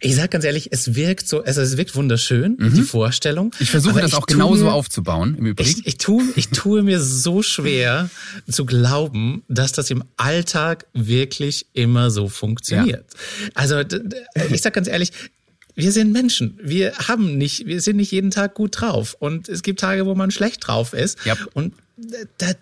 [0.00, 2.74] Ich sag ganz ehrlich, es wirkt so, also es wirkt wunderschön, mhm.
[2.74, 3.54] die Vorstellung.
[3.58, 5.68] Ich versuche das auch genauso mir, aufzubauen, im Übrigen.
[5.68, 8.10] Ich, ich, tue, ich tue mir so schwer
[8.50, 13.06] zu glauben, dass das im Alltag wirklich immer so funktioniert.
[13.14, 13.50] Ja.
[13.54, 13.82] Also
[14.50, 15.12] ich sag ganz ehrlich,
[15.80, 16.58] wir sind Menschen.
[16.62, 19.16] Wir haben nicht, wir sind nicht jeden Tag gut drauf.
[19.18, 21.24] Und es gibt Tage, wo man schlecht drauf ist.
[21.24, 21.36] Ja.
[21.54, 21.74] Und
[22.38, 22.52] da,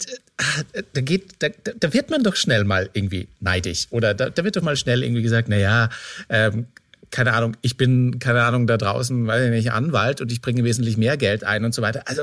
[0.93, 3.87] da geht, da, da wird man doch schnell mal irgendwie neidisch.
[3.91, 5.91] Oder da, da wird doch mal schnell irgendwie gesagt, na ja,
[6.29, 6.67] ähm,
[7.11, 10.63] keine Ahnung, ich bin, keine Ahnung, da draußen, weiß ich nicht, Anwalt und ich bringe
[10.65, 12.03] wesentlich mehr Geld ein und so weiter.
[12.07, 12.23] Also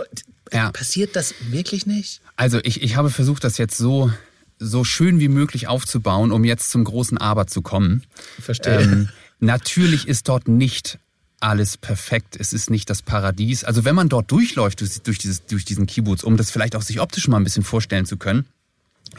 [0.54, 0.72] ja.
[0.72, 2.22] passiert das wirklich nicht?
[2.36, 4.12] Also ich, ich habe versucht, das jetzt so,
[4.60, 8.04] so schön wie möglich aufzubauen, um jetzt zum großen Aber zu kommen.
[8.40, 8.82] Verstehe.
[8.82, 11.00] Ähm, natürlich ist dort nicht
[11.40, 12.36] alles perfekt.
[12.40, 13.64] Es ist nicht das Paradies.
[13.64, 17.00] Also wenn man dort durchläuft durch, dieses, durch diesen Kibbutz, um das vielleicht auch sich
[17.00, 18.46] optisch mal ein bisschen vorstellen zu können,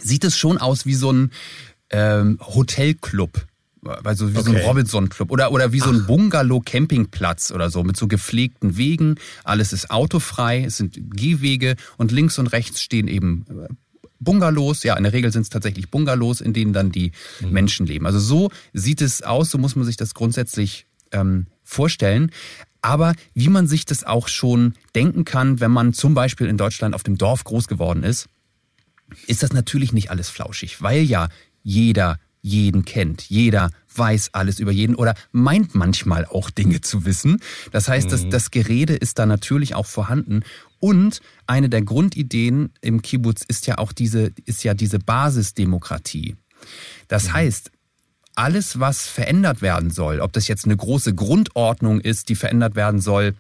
[0.00, 1.31] sieht es schon aus wie so ein
[1.90, 3.46] ähm, Hotelclub.
[4.05, 4.50] Also wie okay.
[4.50, 9.14] so ein Robinson-Club oder, oder wie so ein Bungalow-Campingplatz oder so mit so gepflegten Wegen.
[9.44, 13.72] Alles ist autofrei, es sind Gehwege und links und rechts stehen eben äh,
[14.20, 14.83] Bungalows.
[14.83, 17.50] Ja, in der Regel sind es tatsächlich Bungalows, in denen dann die mhm.
[17.50, 18.07] Menschen leben.
[18.07, 22.31] Also so sieht es aus, so muss man sich das grundsätzlich ähm, vorstellen.
[22.83, 26.94] Aber wie man sich das auch schon denken kann, wenn man zum Beispiel in Deutschland
[26.94, 28.29] auf dem Dorf groß geworden ist,
[29.26, 31.29] ist das natürlich nicht alles flauschig, weil ja
[31.62, 33.22] jeder jeden kennt.
[33.22, 37.40] Jeder weiß alles über jeden oder meint manchmal auch Dinge zu wissen.
[37.72, 38.11] Das heißt, mhm.
[38.11, 40.42] das, das Gerede ist da natürlich auch vorhanden.
[40.78, 46.36] Und eine der Grundideen im Kibbutz ist ja auch diese, ist ja diese Basisdemokratie.
[47.08, 47.32] Das mhm.
[47.34, 47.70] heißt,
[48.34, 53.00] alles, was verändert werden soll, ob das jetzt eine große Grundordnung ist, die verändert werden
[53.00, 53.34] soll,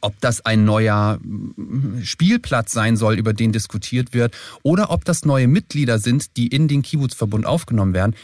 [0.00, 1.18] ob das ein neuer
[2.02, 6.68] Spielplatz sein soll, über den diskutiert wird, oder ob das neue Mitglieder sind, die in
[6.68, 8.14] den Kibbutzverbund aufgenommen werden,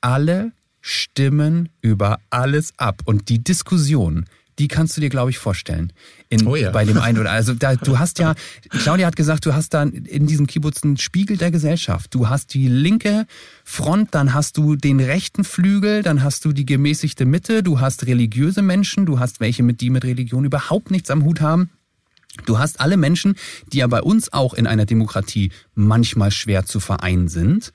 [0.00, 3.02] alle stimmen über alles ab.
[3.04, 4.26] Und die Diskussion
[4.58, 5.92] die kannst du dir, glaube ich, vorstellen.
[6.28, 6.70] In, oh ja.
[6.70, 8.34] Bei dem einen oder also da, du hast ja,
[8.70, 12.14] Claudia hat gesagt, du hast da in diesem Kibbutz einen Spiegel der Gesellschaft.
[12.14, 13.26] Du hast die linke
[13.64, 18.06] Front, dann hast du den rechten Flügel, dann hast du die gemäßigte Mitte, du hast
[18.06, 21.70] religiöse Menschen, du hast welche, mit die mit Religion überhaupt nichts am Hut haben.
[22.46, 23.34] Du hast alle Menschen,
[23.72, 27.72] die ja bei uns auch in einer Demokratie manchmal schwer zu vereinen sind.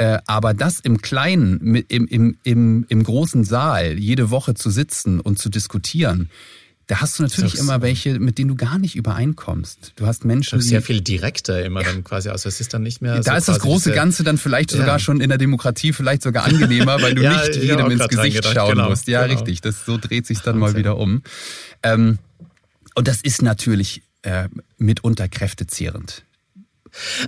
[0.00, 5.20] Äh, aber das im Kleinen, im, im, im, im großen Saal jede Woche zu sitzen
[5.20, 6.30] und zu diskutieren,
[6.86, 9.92] da hast du natürlich immer welche, mit denen du gar nicht übereinkommst.
[9.96, 11.88] Du hast Menschen, das ist sehr viel direkter immer ja.
[11.92, 12.46] dann quasi aus.
[12.46, 13.16] Es ist dann nicht mehr.
[13.20, 14.78] Da so ist das große Ganze dann vielleicht ja.
[14.78, 18.42] sogar schon in der Demokratie vielleicht sogar angenehmer, weil du ja, nicht jedem ins Gesicht
[18.46, 19.06] schauen genau, musst.
[19.06, 19.38] Ja, genau.
[19.38, 19.60] richtig.
[19.60, 20.72] Das so dreht sich dann Wahnsinn.
[20.72, 21.22] mal wieder um.
[21.82, 22.18] Ähm,
[22.94, 26.24] und das ist natürlich äh, mitunter kräftezehrend.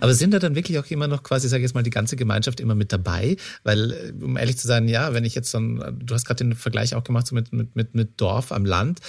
[0.01, 2.17] Aber sind da dann wirklich auch immer noch quasi, sage ich jetzt mal, die ganze
[2.17, 3.37] Gemeinschaft immer mit dabei?
[3.63, 6.55] Weil, äh, um ehrlich zu sein, ja, wenn ich jetzt so du hast gerade den
[6.55, 9.01] Vergleich auch gemacht so mit, mit, mit, mit Dorf am Land.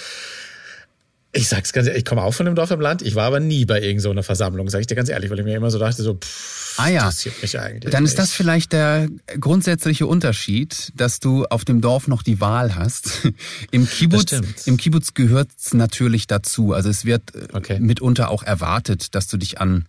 [1.36, 3.02] Ich sag's ganz ehrlich, ich komme auch von einem Dorf am Land.
[3.02, 5.44] Ich war aber nie bei irgendeiner so Versammlung, sage ich dir ganz ehrlich, weil ich
[5.44, 7.00] mir immer so dachte, so, pff, ah, ja.
[7.00, 7.92] interessiert mich eigentlich.
[7.92, 9.08] Dann ist das vielleicht der
[9.40, 13.28] grundsätzliche Unterschied, dass du auf dem Dorf noch die Wahl hast.
[13.72, 14.32] Im Kibbutz,
[14.66, 16.72] im Kibbutz gehört's natürlich dazu.
[16.72, 17.80] Also es wird äh, okay.
[17.80, 19.86] mitunter auch erwartet, dass du dich an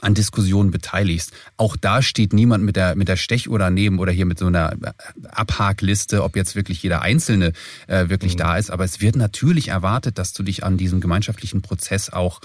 [0.00, 1.32] an Diskussionen beteiligst.
[1.56, 4.76] Auch da steht niemand mit der, mit der Stechuhr daneben oder hier mit so einer
[5.30, 7.52] Abhakliste, ob jetzt wirklich jeder Einzelne
[7.86, 8.38] äh, wirklich mhm.
[8.38, 8.70] da ist.
[8.70, 12.40] Aber es wird natürlich erwartet, dass du dich an diesem gemeinschaftlichen Prozess auch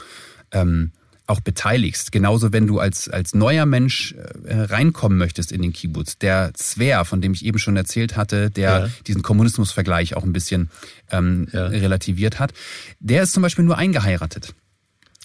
[0.52, 0.92] ähm,
[1.26, 2.12] auch beteiligst.
[2.12, 4.14] Genauso, wenn du als, als neuer Mensch
[4.44, 6.18] äh, reinkommen möchtest in den Kibbutz.
[6.18, 8.90] Der Zwer, von dem ich eben schon erzählt hatte, der ja.
[9.08, 10.70] diesen Kommunismusvergleich auch ein bisschen
[11.12, 11.68] ähm, ja.
[11.68, 12.54] relativiert hat,
[13.00, 14.54] der ist zum Beispiel nur eingeheiratet.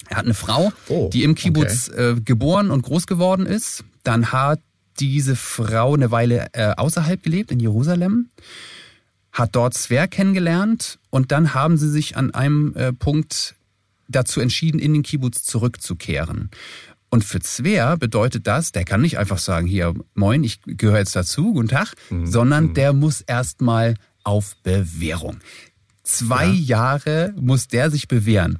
[0.08, 2.10] Er hat eine Frau, oh, die im Kibbutz okay.
[2.10, 3.84] äh, geboren und groß geworden ist.
[4.02, 4.60] Dann hat
[5.00, 8.30] diese Frau eine Weile äh, außerhalb gelebt, in Jerusalem,
[9.32, 13.54] hat dort Sver kennengelernt und dann haben sie sich an einem äh, Punkt
[14.08, 16.50] dazu entschieden, in den Kibbutz zurückzukehren.
[17.10, 21.16] Und für Zwer bedeutet das, der kann nicht einfach sagen, hier, moin, ich gehöre jetzt
[21.16, 22.26] dazu, guten Tag, mhm.
[22.26, 22.74] sondern mhm.
[22.74, 23.94] der muss erstmal
[24.24, 25.38] auf Bewährung.
[26.02, 26.52] Zwei ja.
[26.52, 28.58] Jahre muss der sich bewähren.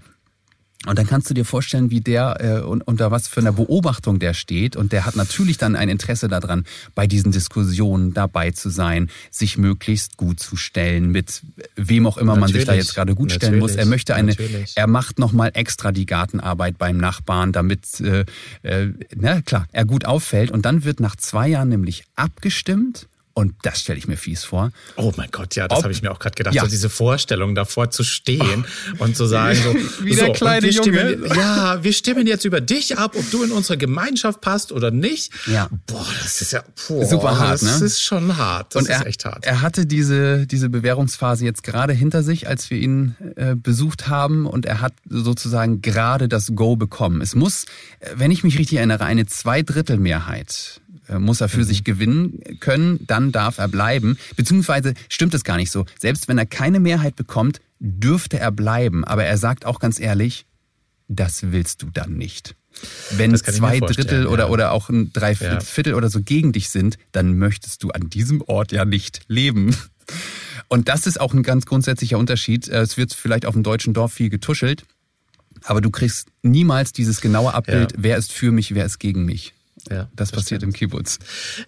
[0.87, 4.21] Und dann kannst du dir vorstellen, wie der äh, und unter was für einer Beobachtung
[4.21, 4.77] der steht.
[4.77, 6.65] Und der hat natürlich dann ein Interesse daran,
[6.95, 11.43] bei diesen Diskussionen dabei zu sein, sich möglichst gut zu stellen, mit
[11.75, 13.75] wem auch immer natürlich, man sich da jetzt gerade gut stellen muss.
[13.75, 14.75] Er möchte eine, natürlich.
[14.77, 18.25] er macht nochmal extra die Gartenarbeit beim Nachbarn, damit, äh,
[18.63, 20.53] äh, na klar, er gut auffällt.
[20.53, 23.09] Und dann wird nach zwei Jahren nämlich abgestimmt
[23.39, 24.73] und das stelle ich mir fies vor.
[24.97, 26.57] Oh mein Gott, ja, das habe ich mir auch gerade gedacht.
[26.57, 26.63] Ja.
[26.63, 28.97] So diese Vorstellung davor zu stehen oh.
[29.05, 29.75] und zu sagen, so,
[30.05, 31.09] wie der so, kleine wir Junge.
[31.09, 34.91] Stimmen, ja, wir stimmen jetzt über dich ab, ob du in unsere Gemeinschaft passt oder
[34.91, 35.31] nicht.
[35.47, 35.69] Ja.
[35.87, 37.63] Boah, das ist ja boah, super hart.
[37.63, 37.87] Das ne?
[37.87, 38.75] ist schon hart.
[38.75, 39.47] Das und er, ist echt hart.
[39.47, 44.47] Er hatte diese, diese Bewährungsphase jetzt gerade hinter sich, als wir ihn äh, besucht haben
[44.47, 47.21] und er hat sozusagen gerade das Go bekommen.
[47.21, 47.67] Es muss,
[48.17, 50.88] wenn ich mich richtig erinnere, eine Zweidrittelmehrheit äh,
[51.19, 51.65] muss er für mhm.
[51.65, 54.19] sich gewinnen können, dann darf er bleiben.
[54.37, 55.87] Beziehungsweise stimmt es gar nicht so.
[55.99, 59.05] Selbst wenn er keine Mehrheit bekommt, dürfte er bleiben.
[59.05, 60.47] Aber er sagt auch ganz ehrlich,
[61.09, 62.55] das willst du dann nicht.
[63.11, 64.29] Wenn zwei Drittel ja.
[64.29, 65.97] oder, oder auch ein Dreiviertel ja.
[65.97, 69.75] oder so gegen dich sind, dann möchtest du an diesem Ort ja nicht leben.
[70.69, 72.69] Und das ist auch ein ganz grundsätzlicher Unterschied.
[72.69, 74.85] Äh, es wird vielleicht auf dem deutschen Dorf viel getuschelt,
[75.65, 77.99] aber du kriegst niemals dieses genaue Abbild, ja.
[78.01, 79.55] wer ist für mich, wer ist gegen mich.
[79.91, 81.19] Ja, das passiert im Kibbutz.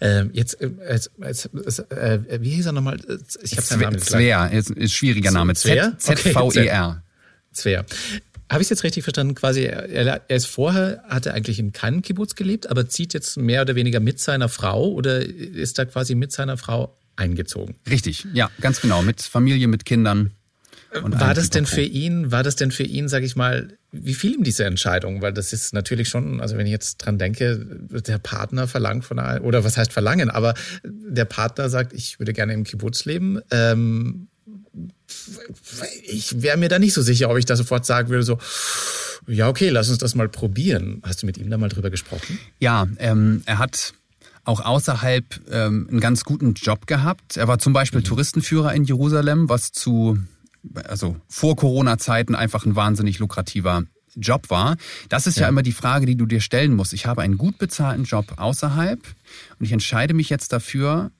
[0.00, 2.98] Ähm, jetzt, äh, jetzt, jetzt äh, wie hieß er nochmal?
[3.42, 5.54] Ich habe seinen Namen Zwer, ist, ist schwieriger Name.
[5.54, 7.02] Z-V-E-R.
[7.52, 7.84] Zwer.
[8.50, 9.34] Habe ich es jetzt richtig verstanden?
[9.36, 13.36] Quasi, er, er ist vorher, hat er eigentlich in keinem Kibbutz gelebt, aber zieht jetzt
[13.36, 17.76] mehr oder weniger mit seiner Frau oder ist er quasi mit seiner Frau eingezogen?
[17.88, 19.02] Richtig, ja, ganz genau.
[19.02, 20.32] Mit Familie, mit Kindern.
[20.92, 24.34] War das denn für ihn, war das denn für ihn, sag ich mal, wie fiel
[24.34, 25.22] ihm diese Entscheidung?
[25.22, 27.64] Weil das ist natürlich schon, also wenn ich jetzt dran denke,
[28.06, 32.32] der Partner verlangt von einer, oder was heißt verlangen, aber der Partner sagt, ich würde
[32.32, 33.40] gerne im Kibbutz leben.
[33.50, 34.28] Ähm,
[36.04, 38.38] ich wäre mir da nicht so sicher, ob ich da sofort sagen würde, so,
[39.26, 41.02] ja, okay, lass uns das mal probieren.
[41.04, 42.38] Hast du mit ihm da mal drüber gesprochen?
[42.58, 43.92] Ja, ähm, er hat
[44.44, 47.36] auch außerhalb ähm, einen ganz guten Job gehabt.
[47.36, 48.04] Er war zum Beispiel mhm.
[48.04, 50.18] Touristenführer in Jerusalem, was zu
[50.84, 53.84] also vor Corona-Zeiten einfach ein wahnsinnig lukrativer
[54.16, 54.76] Job war.
[55.08, 55.42] Das ist ja.
[55.42, 55.48] ja.
[55.48, 56.92] immer die Frage, die du dir stellen musst.
[56.92, 59.00] Ich habe einen gut bezahlten Job außerhalb
[59.58, 61.10] und ich entscheide mich jetzt dafür,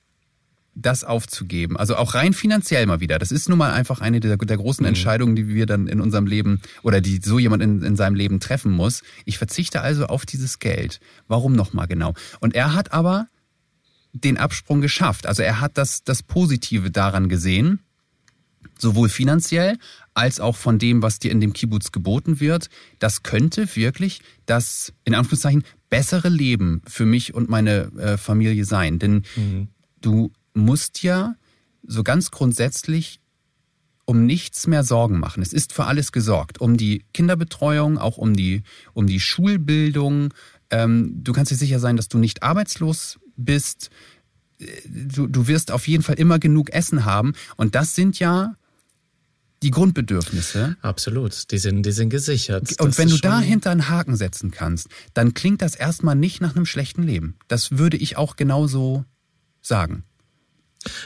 [0.73, 1.75] das aufzugeben.
[1.75, 3.19] Also auch rein finanziell mal wieder.
[3.19, 4.89] Das ist nun mal einfach eine der, der großen mhm.
[4.89, 8.39] Entscheidungen, die wir dann in unserem Leben oder die so jemand in, in seinem Leben
[8.39, 9.03] treffen muss.
[9.25, 10.99] Ich verzichte also auf dieses Geld.
[11.27, 12.13] Warum nochmal genau?
[12.39, 13.27] Und er hat aber
[14.13, 15.25] den Absprung geschafft.
[15.25, 17.79] Also er hat das, das Positive daran gesehen
[18.77, 19.77] sowohl finanziell
[20.13, 22.69] als auch von dem, was dir in dem Kibbutz geboten wird.
[22.99, 28.99] Das könnte wirklich das, in Anführungszeichen, bessere Leben für mich und meine äh, Familie sein.
[28.99, 29.67] Denn mhm.
[30.01, 31.35] du musst ja
[31.83, 33.19] so ganz grundsätzlich
[34.05, 35.41] um nichts mehr Sorgen machen.
[35.41, 36.59] Es ist für alles gesorgt.
[36.59, 40.33] Um die Kinderbetreuung, auch um die, um die Schulbildung.
[40.69, 43.89] Ähm, du kannst dir sicher sein, dass du nicht arbeitslos bist.
[44.85, 47.33] Du, du wirst auf jeden Fall immer genug Essen haben.
[47.57, 48.55] Und das sind ja
[49.63, 50.75] die Grundbedürfnisse.
[50.81, 52.79] Absolut, die sind, die sind gesichert.
[52.79, 56.55] Und das wenn du dahinter einen Haken setzen kannst, dann klingt das erstmal nicht nach
[56.55, 57.37] einem schlechten Leben.
[57.47, 59.05] Das würde ich auch genauso
[59.61, 60.03] sagen.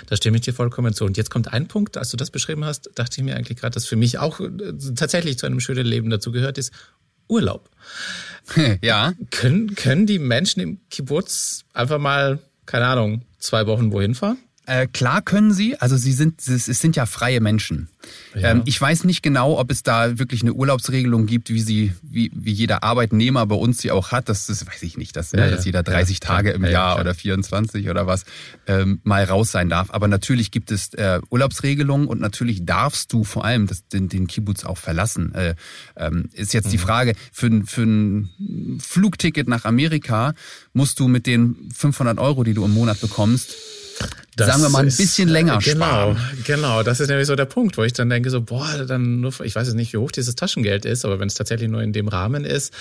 [0.08, 1.04] Da stimme ich dir vollkommen zu.
[1.04, 3.74] Und jetzt kommt ein Punkt, als du das beschrieben hast, dachte ich mir eigentlich gerade,
[3.74, 4.50] dass für mich auch äh,
[4.96, 6.72] tatsächlich zu einem schönen Leben dazu gehört, ist
[7.28, 7.70] Urlaub.
[8.82, 9.14] ja.
[9.32, 14.38] Können, können die Menschen im Kibbutz einfach mal, keine Ahnung, zwei Wochen wohin fahren?
[14.68, 17.90] Äh, klar können sie, also sie sind, es sind ja freie Menschen.
[18.34, 18.52] Ja.
[18.52, 22.32] Ähm, ich weiß nicht genau, ob es da wirklich eine Urlaubsregelung gibt, wie sie, wie,
[22.34, 24.30] wie jeder Arbeitnehmer bei uns sie auch hat.
[24.30, 27.14] Das, das weiß ich nicht, dass, ja, dass jeder 30 ja, Tage im Jahr oder
[27.14, 28.26] 24 oder was
[28.68, 29.92] ähm, mal raus sein darf.
[29.92, 34.28] Aber natürlich gibt es äh, Urlaubsregelungen und natürlich darfst du vor allem das, den, den
[34.28, 35.34] Kibbutz auch verlassen.
[35.36, 35.56] Äh,
[35.96, 36.72] ähm, ist jetzt mhm.
[36.72, 40.34] die Frage, für, für ein Flugticket nach Amerika
[40.74, 43.56] musst du mit den 500 Euro, die du im Monat bekommst,
[44.36, 46.18] das sagen wir mal, ein bisschen länger genau, sparen.
[46.44, 49.32] Genau, das ist nämlich so der Punkt, wo ich dann denke so, boah, dann nur,
[49.42, 51.94] ich weiß jetzt nicht, wie hoch dieses Taschengeld ist, aber wenn es tatsächlich nur in
[51.94, 52.74] dem Rahmen ist,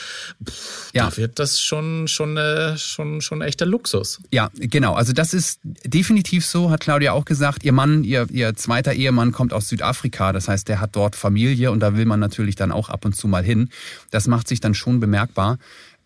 [0.45, 1.09] pff, ja.
[1.09, 4.21] da wird das schon schon äh, schon schon echter Luxus.
[4.33, 4.95] Ja, genau.
[4.95, 7.63] Also das ist definitiv so, hat Claudia auch gesagt.
[7.63, 11.71] Ihr Mann, ihr ihr zweiter Ehemann kommt aus Südafrika, das heißt, der hat dort Familie
[11.71, 13.71] und da will man natürlich dann auch ab und zu mal hin.
[14.11, 15.59] Das macht sich dann schon bemerkbar.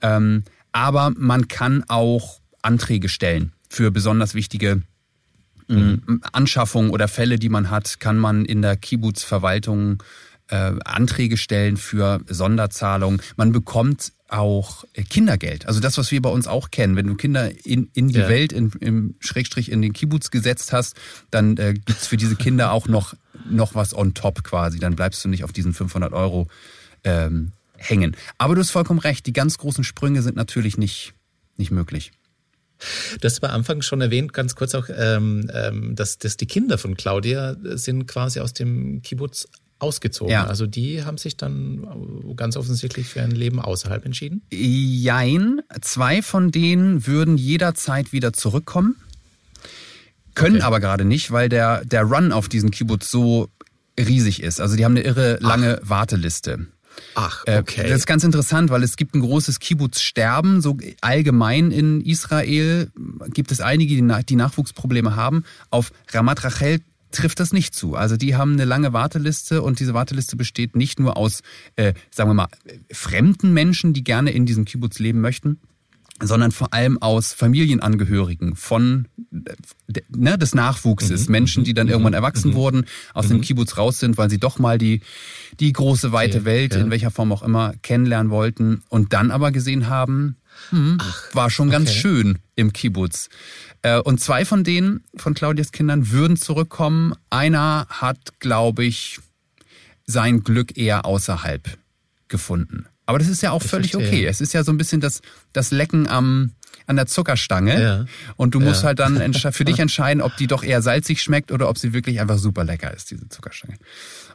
[0.03, 4.83] Ähm, aber man kann auch Anträge stellen für besonders wichtige
[5.68, 6.22] mhm.
[6.33, 10.02] Anschaffungen oder Fälle, die man hat, kann man in der Kibbutz-Verwaltung
[10.48, 13.20] äh, Anträge stellen für Sonderzahlungen.
[13.37, 15.66] Man bekommt auch äh, Kindergeld.
[15.66, 16.96] Also das, was wir bei uns auch kennen.
[16.96, 18.28] Wenn du Kinder in, in die ja.
[18.28, 20.96] Welt, in, im Schrägstrich in den Kibbutz gesetzt hast,
[21.31, 23.14] dann äh, gibt's für diese Kinder auch noch,
[23.48, 24.78] noch was on top quasi.
[24.78, 26.48] Dann bleibst du nicht auf diesen 500 Euro
[27.04, 28.16] ähm, hängen.
[28.37, 31.14] Aber du hast vollkommen recht, die ganz großen Sprünge sind natürlich nicht,
[31.57, 32.12] nicht möglich.
[33.20, 36.78] Du hast am Anfang schon erwähnt, ganz kurz auch, ähm, ähm, dass, dass die Kinder
[36.78, 40.32] von Claudia sind quasi aus dem Kibbutz ausgezogen.
[40.32, 40.46] Ja.
[40.46, 44.42] Also die haben sich dann ganz offensichtlich für ein Leben außerhalb entschieden?
[44.50, 45.60] Jein.
[45.80, 48.96] Zwei von denen würden jederzeit wieder zurückkommen,
[50.34, 50.64] können okay.
[50.64, 53.48] aber gerade nicht, weil der, der Run auf diesen Kibbutz so
[53.98, 54.60] riesig ist.
[54.60, 55.88] Also die haben eine irre lange Ach.
[55.88, 56.66] Warteliste.
[57.14, 57.88] Ach, äh, okay.
[57.88, 60.61] Das ist ganz interessant, weil es gibt ein großes Kibbutz-Sterben.
[60.61, 62.90] So allgemein in Israel
[63.32, 65.44] gibt es einige, die Nachwuchsprobleme haben.
[65.70, 66.80] Auf Ramat Rachel
[67.11, 67.94] trifft das nicht zu.
[67.94, 71.40] Also die haben eine lange Warteliste und diese Warteliste besteht nicht nur aus,
[71.76, 72.48] äh, sagen wir mal,
[72.92, 75.58] fremden Menschen, die gerne in diesem Kibbutz leben möchten,
[76.20, 79.07] sondern vor allem aus Familienangehörigen von
[80.09, 81.33] ne, des Nachwuchses, mhm.
[81.33, 81.92] Menschen, die dann mhm.
[81.92, 82.54] irgendwann erwachsen mhm.
[82.54, 83.35] wurden, aus mhm.
[83.35, 85.00] dem Kibbutz raus sind, weil sie doch mal die
[85.61, 86.44] die große weite okay.
[86.44, 86.81] Welt ja.
[86.81, 90.37] in welcher Form auch immer kennenlernen wollten und dann aber gesehen haben,
[90.70, 91.98] hm, Ach, war schon ganz okay.
[92.00, 93.28] schön im Kibbutz.
[93.83, 97.14] Äh, und zwei von denen, von Claudias Kindern, würden zurückkommen.
[97.31, 99.20] Einer hat, glaube ich,
[100.07, 101.78] sein Glück eher außerhalb
[102.28, 102.87] gefunden.
[103.09, 104.07] Aber das ist ja auch ich völlig verstehe.
[104.07, 104.27] okay.
[104.27, 105.23] Es ist ja so ein bisschen das,
[105.55, 106.53] das Lecken am,
[106.87, 107.83] an der Zuckerstange.
[107.83, 108.05] Ja.
[108.37, 108.88] Und du musst ja.
[108.88, 112.21] halt dann für dich entscheiden, ob die doch eher salzig schmeckt oder ob sie wirklich
[112.21, 113.79] einfach super lecker ist, diese Zuckerstange.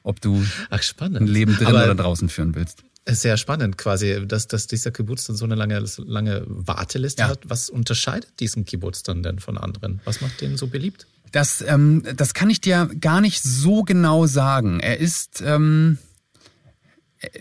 [0.01, 2.83] Ob du Ach, ein Leben drin Aber oder draußen führen willst.
[3.07, 7.27] Sehr spannend quasi, dass, dass dieser Kibbutz dann so eine lange, lange Warteliste ja.
[7.27, 7.41] hat.
[7.43, 10.01] Was unterscheidet diesen Kibbutz dann denn von anderen?
[10.03, 11.05] Was macht den so beliebt?
[11.31, 14.79] Das, ähm, das kann ich dir gar nicht so genau sagen.
[14.79, 15.99] Er ist, ähm,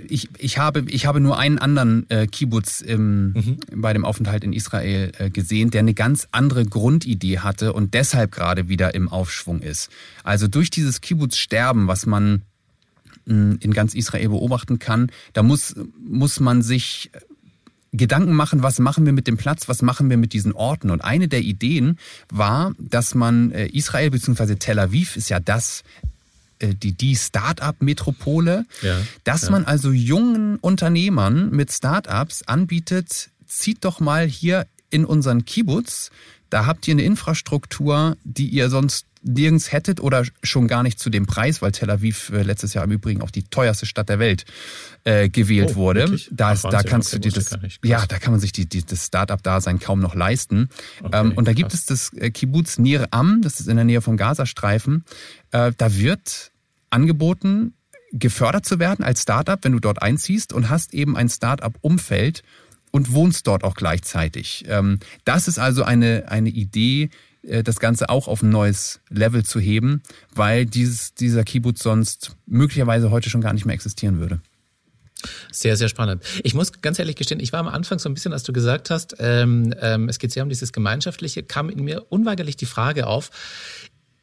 [0.08, 3.56] ich, ich, habe, ich habe nur einen anderen äh, Kibbutz im, mhm.
[3.74, 8.32] bei dem Aufenthalt in Israel äh, gesehen, der eine ganz andere Grundidee hatte und deshalb
[8.32, 9.90] gerade wieder im Aufschwung ist.
[10.24, 12.42] Also durch dieses Kibbutz-Sterben, was man
[13.24, 15.10] in ganz Israel beobachten kann.
[15.32, 17.10] Da muss, muss man sich
[17.92, 20.90] Gedanken machen, was machen wir mit dem Platz, was machen wir mit diesen Orten.
[20.90, 21.98] Und eine der Ideen
[22.30, 24.56] war, dass man äh, Israel bzw.
[24.56, 26.06] Tel Aviv ist ja das äh,
[26.68, 29.50] die, die Start-up-Metropole, ja, dass ja.
[29.50, 36.10] man also jungen Unternehmern mit Start-ups anbietet, zieht doch mal hier in unseren Kibbutz,
[36.50, 41.08] da habt ihr eine Infrastruktur, die ihr sonst nirgends hättet oder schon gar nicht zu
[41.08, 44.18] dem Preis, weil Tel Aviv äh, letztes Jahr im Übrigen auch die teuerste Stadt der
[44.18, 44.44] Welt
[45.04, 46.18] äh, gewählt oh, wurde.
[46.30, 48.84] Da, ist, da kannst okay, du dir das, ja, da kann man sich die, die,
[48.84, 50.68] das Start-up-Dasein kaum noch leisten.
[51.02, 53.84] Okay, ähm, und da gibt es das äh, Kibbutz Nir Am, das ist in der
[53.84, 55.04] Nähe vom Gazastreifen.
[55.52, 56.51] Äh, da wird
[56.92, 57.74] angeboten,
[58.12, 62.42] gefördert zu werden als Startup, wenn du dort einziehst und hast eben ein Startup-Umfeld
[62.90, 64.64] und wohnst dort auch gleichzeitig.
[64.68, 67.10] Ähm, das ist also eine, eine Idee,
[67.42, 70.02] äh, das Ganze auch auf ein neues Level zu heben,
[70.34, 74.40] weil dieses, dieser Kibbutz sonst möglicherweise heute schon gar nicht mehr existieren würde.
[75.52, 76.22] Sehr, sehr spannend.
[76.42, 78.90] Ich muss ganz ehrlich gestehen, ich war am Anfang so ein bisschen, als du gesagt
[78.90, 83.06] hast, ähm, ähm, es geht sehr um dieses Gemeinschaftliche, kam in mir unweigerlich die Frage
[83.06, 83.30] auf,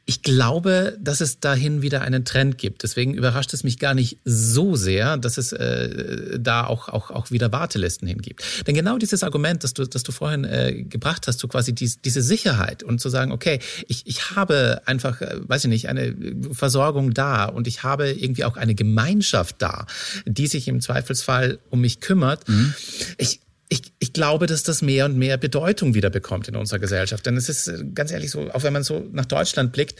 [0.09, 2.81] ich glaube, dass es dahin wieder einen Trend gibt.
[2.81, 7.29] Deswegen überrascht es mich gar nicht so sehr, dass es äh, da auch, auch, auch
[7.29, 8.43] wieder Wartelisten hingibt.
[8.65, 12.01] Denn genau dieses Argument, das du, das du vorhin äh, gebracht hast, so quasi dies,
[12.01, 16.15] diese Sicherheit und zu sagen, okay, ich, ich habe einfach, äh, weiß ich nicht, eine
[16.53, 19.85] Versorgung da und ich habe irgendwie auch eine Gemeinschaft da,
[20.25, 22.49] die sich im Zweifelsfall um mich kümmert.
[22.49, 22.73] Mhm.
[23.19, 27.25] Ich, ich, ich glaube, dass das mehr und mehr Bedeutung wieder bekommt in unserer Gesellschaft.
[27.25, 29.99] Denn es ist äh, ganz ehrlich so, auch wenn man so nach Deutschland blickt,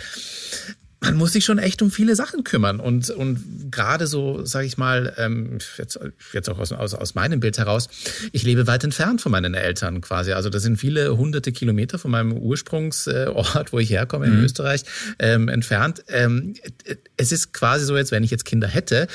[1.01, 2.79] man muss sich schon echt um viele Sachen kümmern.
[2.79, 5.99] Und, und gerade so, sage ich mal, ähm, jetzt,
[6.33, 7.87] jetzt auch aus, aus, aus meinem Bild heraus,
[8.33, 10.33] ich lebe weit entfernt von meinen Eltern quasi.
[10.33, 14.43] Also das sind viele hunderte Kilometer von meinem Ursprungsort, wo ich herkomme in mhm.
[14.43, 14.83] Österreich,
[15.19, 16.03] ähm, entfernt.
[16.09, 16.55] Ähm,
[17.15, 19.07] es ist quasi so, jetzt wenn ich jetzt Kinder hätte,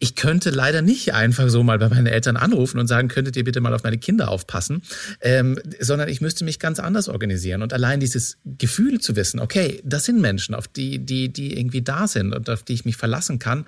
[0.00, 3.44] ich könnte leider nicht einfach so mal bei meinen Eltern anrufen und sagen, könntet ihr
[3.44, 4.82] bitte mal auf meine Kinder aufpassen,
[5.20, 7.62] ähm, sondern ich müsste mich ganz anders organisieren.
[7.62, 11.82] Und allein dieses Gefühl zu wissen, okay, das sind Menschen, auf die, die die, irgendwie
[11.82, 13.66] da sind und auf die ich mich verlassen kann.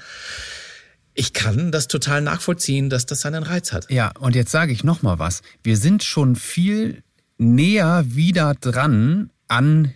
[1.15, 3.91] Ich kann das total nachvollziehen, dass das seinen Reiz hat.
[3.91, 5.43] Ja, und jetzt sage ich noch mal was.
[5.65, 7.03] Wir sind schon viel
[7.39, 9.95] näher wieder dran an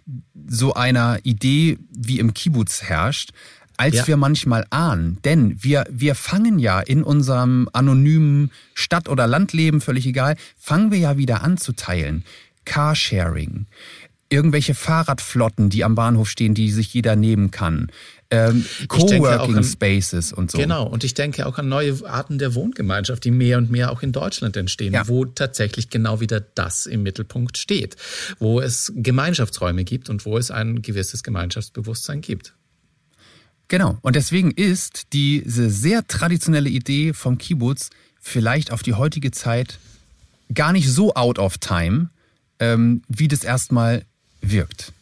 [0.49, 3.31] so einer Idee, wie im Kibbutz herrscht,
[3.77, 4.07] als ja.
[4.07, 5.19] wir manchmal ahnen.
[5.25, 10.99] Denn wir, wir fangen ja in unserem anonymen Stadt- oder Landleben, völlig egal, fangen wir
[10.99, 12.25] ja wieder an zu teilen.
[12.65, 13.67] Carsharing,
[14.33, 17.91] irgendwelche Fahrradflotten, die am Bahnhof stehen, die sich jeder nehmen kann,
[18.31, 20.59] ähm, Coworking an, Spaces und so.
[20.59, 24.03] Genau, und ich denke auch an neue Arten der Wohngemeinschaft, die mehr und mehr auch
[24.03, 25.07] in Deutschland entstehen, ja.
[25.07, 27.97] wo tatsächlich genau wieder das im Mittelpunkt steht,
[28.39, 32.55] wo es Gemeinschaftsräume gibt und wo es ein gewisses Gemeinschaftsbewusstsein gibt.
[33.69, 39.79] Genau, und deswegen ist diese sehr traditionelle Idee vom Kibbutz vielleicht auf die heutige Zeit
[40.55, 42.11] gar nicht so out of time,
[42.59, 44.05] ähm, wie das erstmal
[44.43, 44.93] wirkt.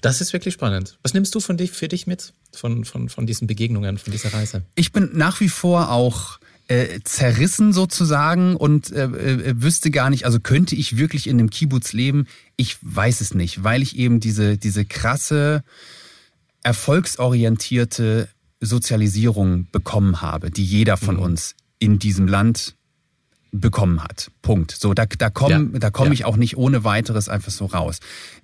[0.00, 0.98] Das ist wirklich spannend.
[1.02, 4.32] Was nimmst du von dich, für dich mit, von, von, von diesen Begegnungen, von dieser
[4.32, 4.62] Reise?
[4.74, 6.38] Ich bin nach wie vor auch
[6.68, 11.50] äh, zerrissen sozusagen und äh, äh, wüsste gar nicht, also könnte ich wirklich in einem
[11.50, 12.26] Kibbutz leben?
[12.56, 15.62] Ich weiß es nicht, weil ich eben diese, diese krasse,
[16.62, 18.28] erfolgsorientierte
[18.60, 21.22] Sozialisierung bekommen habe, die jeder von mhm.
[21.22, 22.74] uns in diesem Land
[23.60, 24.30] bekommen hat.
[24.42, 24.72] Punkt.
[24.72, 25.78] So, da, da komme ja.
[25.78, 26.12] da komm ja.
[26.12, 28.00] ich auch nicht ohne weiteres einfach so raus.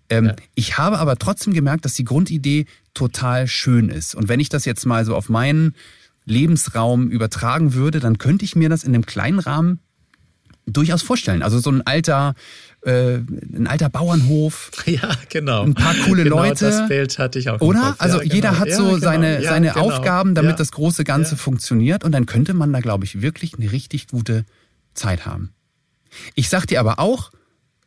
[0.09, 0.37] Ähm, ja.
[0.55, 4.15] Ich habe aber trotzdem gemerkt, dass die Grundidee total schön ist.
[4.15, 5.75] Und wenn ich das jetzt mal so auf meinen
[6.27, 9.81] Lebensraum übertragen würde, dann könnte ich mir das in einem kleinen Rahmen
[10.67, 11.43] durchaus vorstellen.
[11.43, 12.35] Also so ein alter,
[12.83, 14.71] äh, ein alter Bauernhof.
[14.87, 15.65] Ja, genau.
[15.65, 16.67] Ein paar coole genau Leute.
[16.67, 17.61] Das Bild hatte ich auch.
[17.61, 17.97] Oder?
[17.99, 18.61] Also ja, jeder genau.
[18.61, 19.49] hat so ja, seine, genau.
[19.49, 19.81] seine genau.
[19.81, 22.05] Aufgaben, damit das große Ganze funktioniert.
[22.05, 24.45] Und dann könnte man da, glaube ich, wirklich eine richtig gute
[24.95, 25.55] Zeit haben.
[26.35, 27.31] Ich sag dir aber auch,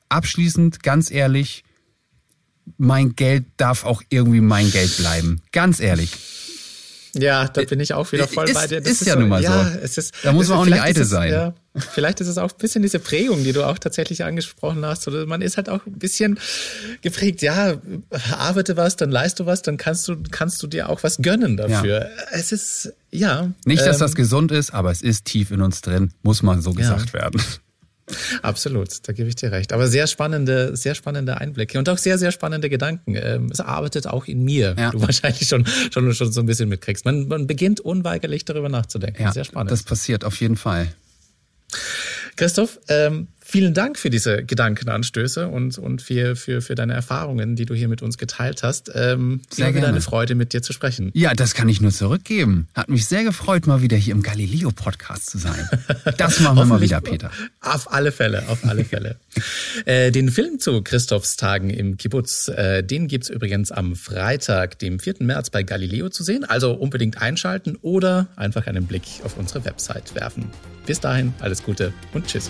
[0.09, 1.63] abschließend, ganz ehrlich,
[2.77, 5.41] mein Geld darf auch irgendwie mein Geld bleiben.
[5.51, 6.13] Ganz ehrlich.
[7.15, 8.81] Ja, da bin ich auch wieder voll ist, bei dir.
[8.81, 9.79] Das ist, ist ja so, nun mal ja, so.
[9.83, 11.31] Es ist, da muss man auch nicht eitel sein.
[11.31, 15.07] Ja, vielleicht ist es auch ein bisschen diese Prägung, die du auch tatsächlich angesprochen hast.
[15.07, 16.39] Oder man ist halt auch ein bisschen
[17.01, 17.77] geprägt, ja,
[18.31, 21.55] arbeite was, dann leist du was, dann kannst du, kannst du dir auch was gönnen
[21.55, 22.01] dafür.
[22.01, 22.07] Ja.
[22.31, 23.51] Es ist, ja.
[23.65, 26.61] Nicht, dass ähm, das gesund ist, aber es ist tief in uns drin, muss mal
[26.61, 27.39] so gesagt werden.
[28.41, 29.73] Absolut, da gebe ich dir recht.
[29.73, 33.15] Aber sehr spannende, sehr spannende Einblicke und auch sehr, sehr spannende Gedanken.
[33.15, 34.91] Ähm, es arbeitet auch in mir, ja.
[34.91, 37.05] du wahrscheinlich schon, schon, schon so ein bisschen mitkriegst.
[37.05, 39.21] Man, man beginnt unweigerlich darüber nachzudenken.
[39.21, 39.71] Ja, sehr spannend.
[39.71, 40.93] Das passiert auf jeden Fall.
[42.35, 47.65] Christoph, ähm, Vielen Dank für diese Gedankenanstöße und, und für, für, für deine Erfahrungen, die
[47.65, 48.89] du hier mit uns geteilt hast.
[48.95, 49.89] Ähm, sehr gerne.
[49.89, 51.11] eine Freude, mit dir zu sprechen.
[51.13, 52.67] Ja, das kann ich nur zurückgeben.
[52.73, 55.69] Hat mich sehr gefreut, mal wieder hier im Galileo-Podcast zu sein.
[56.17, 57.29] Das machen wir mal wieder, Peter.
[57.61, 59.17] Auf alle Fälle, auf alle Fälle.
[59.85, 64.97] äh, den Film zu Christophs Tagen im Kibbutz, äh, den gibt's übrigens am Freitag, dem
[64.97, 65.17] 4.
[65.19, 66.43] März bei Galileo zu sehen.
[66.43, 70.49] Also unbedingt einschalten oder einfach einen Blick auf unsere Website werfen.
[70.87, 72.49] Bis dahin, alles Gute und Tschüss.